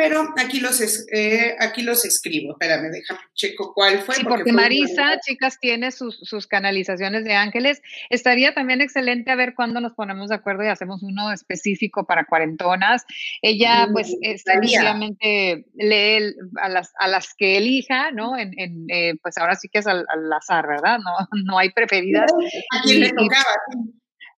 [0.00, 0.80] pero aquí los,
[1.12, 2.52] eh, aquí los escribo.
[2.52, 4.14] Espérame, déjame checo cuál fue.
[4.14, 7.82] Sí, porque, Marisa, chicas, tiene sus, sus, canalizaciones de ángeles.
[8.08, 12.24] Estaría también excelente a ver cuándo nos ponemos de acuerdo y hacemos uno específico para
[12.24, 13.04] cuarentonas.
[13.42, 18.38] Ella, mm, pues, sencillamente lee a las, a las que elija, ¿no?
[18.38, 20.98] En, en eh, pues ahora sí que es al, azar, ¿verdad?
[20.98, 21.12] No,
[21.44, 22.32] no hay preferidas.
[22.70, 23.50] A quien le tocaba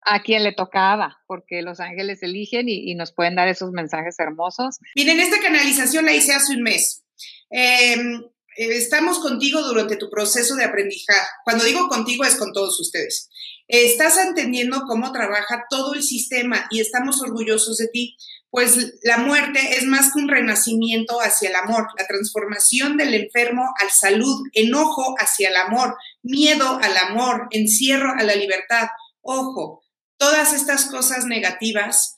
[0.03, 4.77] a quien le tocaba, porque los ángeles eligen y, nos pueden dar esos mensajes hermosos.
[4.95, 7.03] Miren, esta canalización la hice hace un mes.
[7.49, 8.23] Em,
[8.55, 11.27] estamos contigo durante tu proceso de aprendizaje.
[11.43, 13.29] Cuando digo contigo es con todos ustedes.
[13.67, 18.17] estás entendiendo cómo trabaja todo el sistema y estamos orgullosos de ti,
[18.49, 23.73] pues la muerte es más que un renacimiento hacia el amor, la transformación del enfermo
[23.79, 28.89] al salud, enojo hacia el amor, miedo al amor, encierro a la libertad.
[29.21, 29.81] Ojo,
[30.21, 32.15] todas estas cosas negativas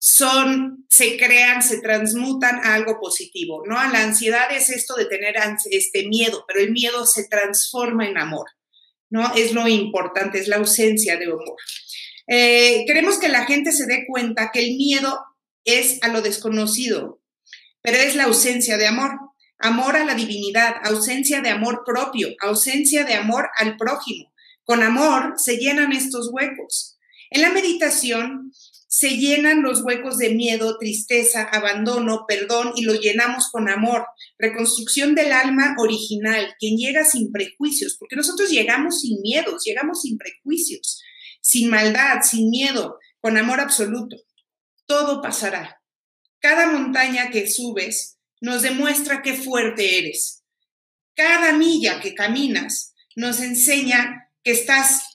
[0.00, 3.76] son, se crean, se transmutan a algo positivo, ¿no?
[3.92, 5.36] La ansiedad es esto de tener
[5.70, 8.46] este miedo, pero el miedo se transforma en amor,
[9.08, 9.32] ¿no?
[9.36, 11.54] Es lo importante, es la ausencia de amor.
[12.26, 15.16] Eh, queremos que la gente se dé cuenta que el miedo
[15.64, 17.22] es a lo desconocido,
[17.82, 19.12] pero es la ausencia de amor.
[19.60, 24.32] Amor a la divinidad, ausencia de amor propio, ausencia de amor al prójimo.
[24.64, 26.98] Con amor se llenan estos huecos.
[27.34, 28.52] En la meditación
[28.86, 34.06] se llenan los huecos de miedo, tristeza, abandono, perdón y los llenamos con amor.
[34.38, 40.18] Reconstrucción del alma original, quien llega sin prejuicios, porque nosotros llegamos sin miedos, llegamos sin
[40.18, 41.02] prejuicios,
[41.40, 44.16] sin maldad, sin miedo, con amor absoluto.
[44.84, 45.80] Todo pasará.
[46.38, 50.44] Cada montaña que subes nos demuestra qué fuerte eres.
[51.14, 55.11] Cada milla que caminas nos enseña que estás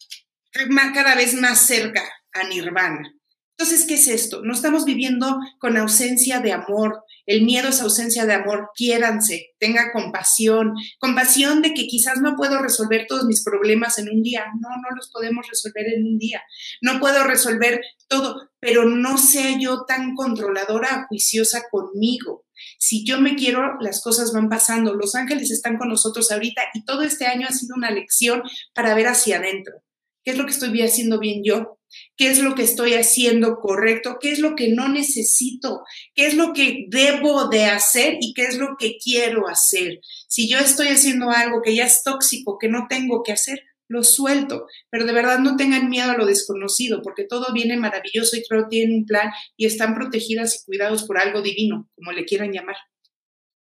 [0.94, 2.04] cada vez más cerca
[2.34, 3.14] a nirvana.
[3.60, 4.44] Entonces, ¿qué es esto?
[4.44, 7.04] No estamos viviendo con ausencia de amor.
[7.26, 8.70] El miedo es ausencia de amor.
[8.76, 14.22] Quiéranse, tenga compasión, compasión de que quizás no puedo resolver todos mis problemas en un
[14.22, 14.46] día.
[14.62, 16.44] No, no los podemos resolver en un día.
[16.82, 22.46] No puedo resolver todo, pero no sea yo tan controladora, juiciosa conmigo.
[22.78, 24.94] Si yo me quiero, las cosas van pasando.
[24.94, 28.44] Los ángeles están con nosotros ahorita y todo este año ha sido una lección
[28.76, 29.82] para ver hacia adentro.
[30.28, 31.80] ¿Qué es lo que estoy haciendo bien yo?
[32.18, 34.18] ¿Qué es lo que estoy haciendo correcto?
[34.20, 35.84] ¿Qué es lo que no necesito?
[36.14, 40.02] ¿Qué es lo que debo de hacer y qué es lo que quiero hacer?
[40.28, 44.04] Si yo estoy haciendo algo que ya es tóxico, que no tengo que hacer, lo
[44.04, 44.66] suelto.
[44.90, 48.68] Pero de verdad no tengan miedo a lo desconocido, porque todo viene maravilloso y creo
[48.68, 52.76] tienen un plan y están protegidas y cuidados por algo divino, como le quieran llamar.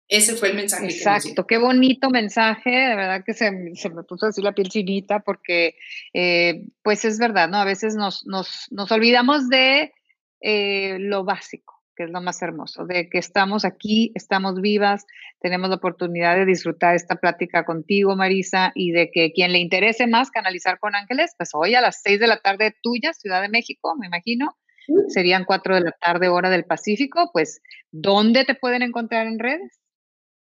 [0.08, 0.86] Ese fue el mensaje.
[0.86, 5.76] Exacto, qué bonito mensaje, de verdad que se, me puso así la piel chinita porque
[6.14, 7.56] eh, pues es verdad, ¿no?
[7.56, 9.92] A veces nos, nos, olvidamos de
[10.40, 15.06] eh, lo básico, que es lo más hermoso, de que estamos aquí, estamos vivas,
[15.40, 20.06] tenemos la oportunidad de disfrutar esta plática contigo, Marisa, y de que quien le interese
[20.06, 23.48] más canalizar con ángeles, pues hoy a las seis de la tarde tuya, Ciudad de
[23.48, 24.56] México, me imagino,
[25.08, 29.80] serían cuatro de la tarde hora del Pacífico, pues, ¿dónde te pueden encontrar en redes?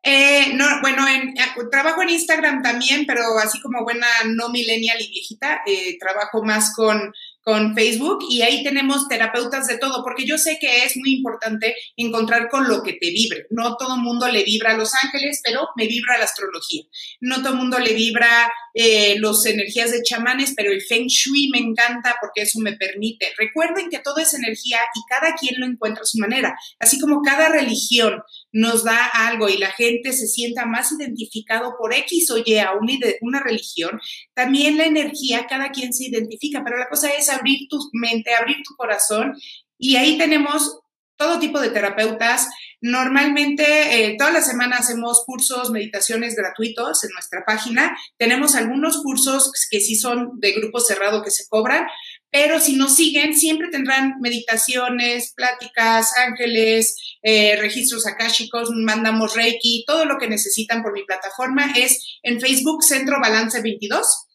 [0.09, 5.01] Eh, no, bueno, en, eh, trabajo en Instagram también, pero así como buena no millennial
[5.01, 7.13] y viejita, eh, trabajo más con
[7.47, 11.77] con Facebook y ahí tenemos terapeutas de todo, porque yo sé que es muy importante
[11.95, 13.45] encontrar con lo que te vibre.
[13.51, 16.83] No todo mundo le vibra a los ángeles, pero me vibra la astrología.
[17.21, 21.59] No todo mundo le vibra eh, las energías de chamanes, pero el feng shui me
[21.59, 23.27] encanta porque eso me permite.
[23.37, 26.53] Recuerden que todo es energía y cada quien lo encuentra a su manera.
[26.79, 31.93] Así como cada religión nos da algo y la gente se sienta más identificado por
[31.93, 34.01] X o Y a una, una religión,
[34.33, 38.57] también la energía, cada quien se identifica, pero la cosa es abrir tu mente, abrir
[38.63, 39.35] tu corazón
[39.77, 40.79] y ahí tenemos
[41.17, 42.47] todo tipo de terapeutas.
[42.79, 47.97] Normalmente, eh, toda la semana hacemos cursos, meditaciones gratuitos en nuestra página.
[48.17, 51.87] Tenemos algunos cursos que sí son de grupo cerrado que se cobran,
[52.29, 60.05] pero si nos siguen, siempre tendrán meditaciones, pláticas, ángeles, eh, registros akáshicos, mandamos Reiki, todo
[60.05, 64.26] lo que necesitan por mi plataforma es en Facebook Centro Balance 22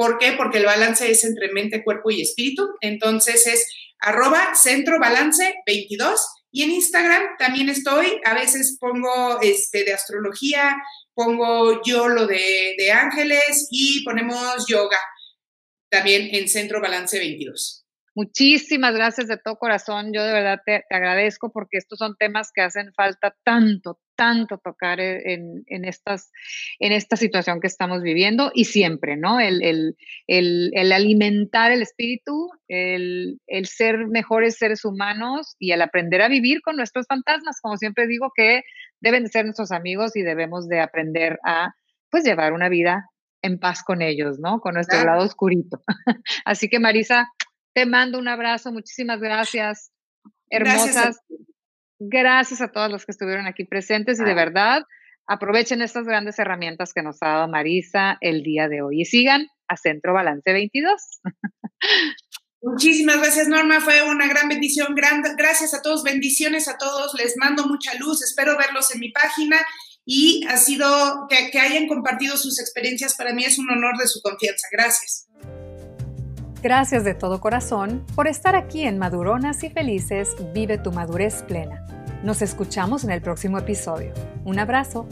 [0.00, 0.32] ¿Por qué?
[0.32, 2.66] Porque el balance es entre mente, cuerpo y espíritu.
[2.80, 3.66] Entonces es
[3.98, 6.26] arroba centro balance 22.
[6.50, 10.74] Y en Instagram también estoy, a veces pongo este, de astrología,
[11.12, 14.96] pongo yo lo de, de ángeles y ponemos yoga
[15.90, 17.79] también en Centro Balance 22.
[18.16, 20.12] Muchísimas gracias de todo corazón.
[20.12, 24.98] Yo de verdad te, agradezco porque estos son temas que hacen falta tanto, tanto tocar
[24.98, 26.32] e, en, en, estas,
[26.80, 29.38] en esta situación que estamos viviendo y siempre, ¿no?
[29.38, 29.94] El, el,
[30.26, 36.76] el, alimentar el espíritu, el, ser mejores seres humanos y el aprender a vivir con
[36.76, 38.62] nuestros fantasmas, como siempre digo, que
[39.00, 41.74] deben de ser nuestros amigos y debemos de aprender a,
[42.10, 43.06] pues, llevar una vida
[43.42, 44.60] en paz con ellos, ¿no?
[44.60, 45.80] Con nuestro lado oscurito.
[46.44, 47.28] Así que Marisa,
[47.74, 49.92] te mando un abrazo, muchísimas gracias,
[50.50, 51.20] hermosas.
[51.98, 54.84] Gracias a, todos los que estuvieron aquí presentes y de verdad
[55.26, 59.46] aprovechen estas grandes herramientas que nos ha dado Marisa el día de hoy y sigan
[59.68, 61.20] a Centro Balance 22.
[62.62, 63.80] Muchísimas gracias, Norma.
[63.80, 64.94] Fue una gran bendición.
[64.94, 66.02] gracias a todos.
[66.02, 67.14] Bendiciones a todos.
[67.14, 68.22] Les mando mucha luz.
[68.22, 69.58] Espero verlos en mi página
[70.04, 73.14] y ha sido que, que hayan compartido sus experiencias.
[73.14, 74.68] Para mí es un honor de su confianza.
[74.72, 75.26] Gracias.
[76.62, 81.86] Gracias de todo corazón por estar aquí en Maduronas y Felices, Vive tu madurez plena.
[82.22, 84.12] Nos escuchamos en el próximo episodio.
[84.44, 85.06] Un abrazo.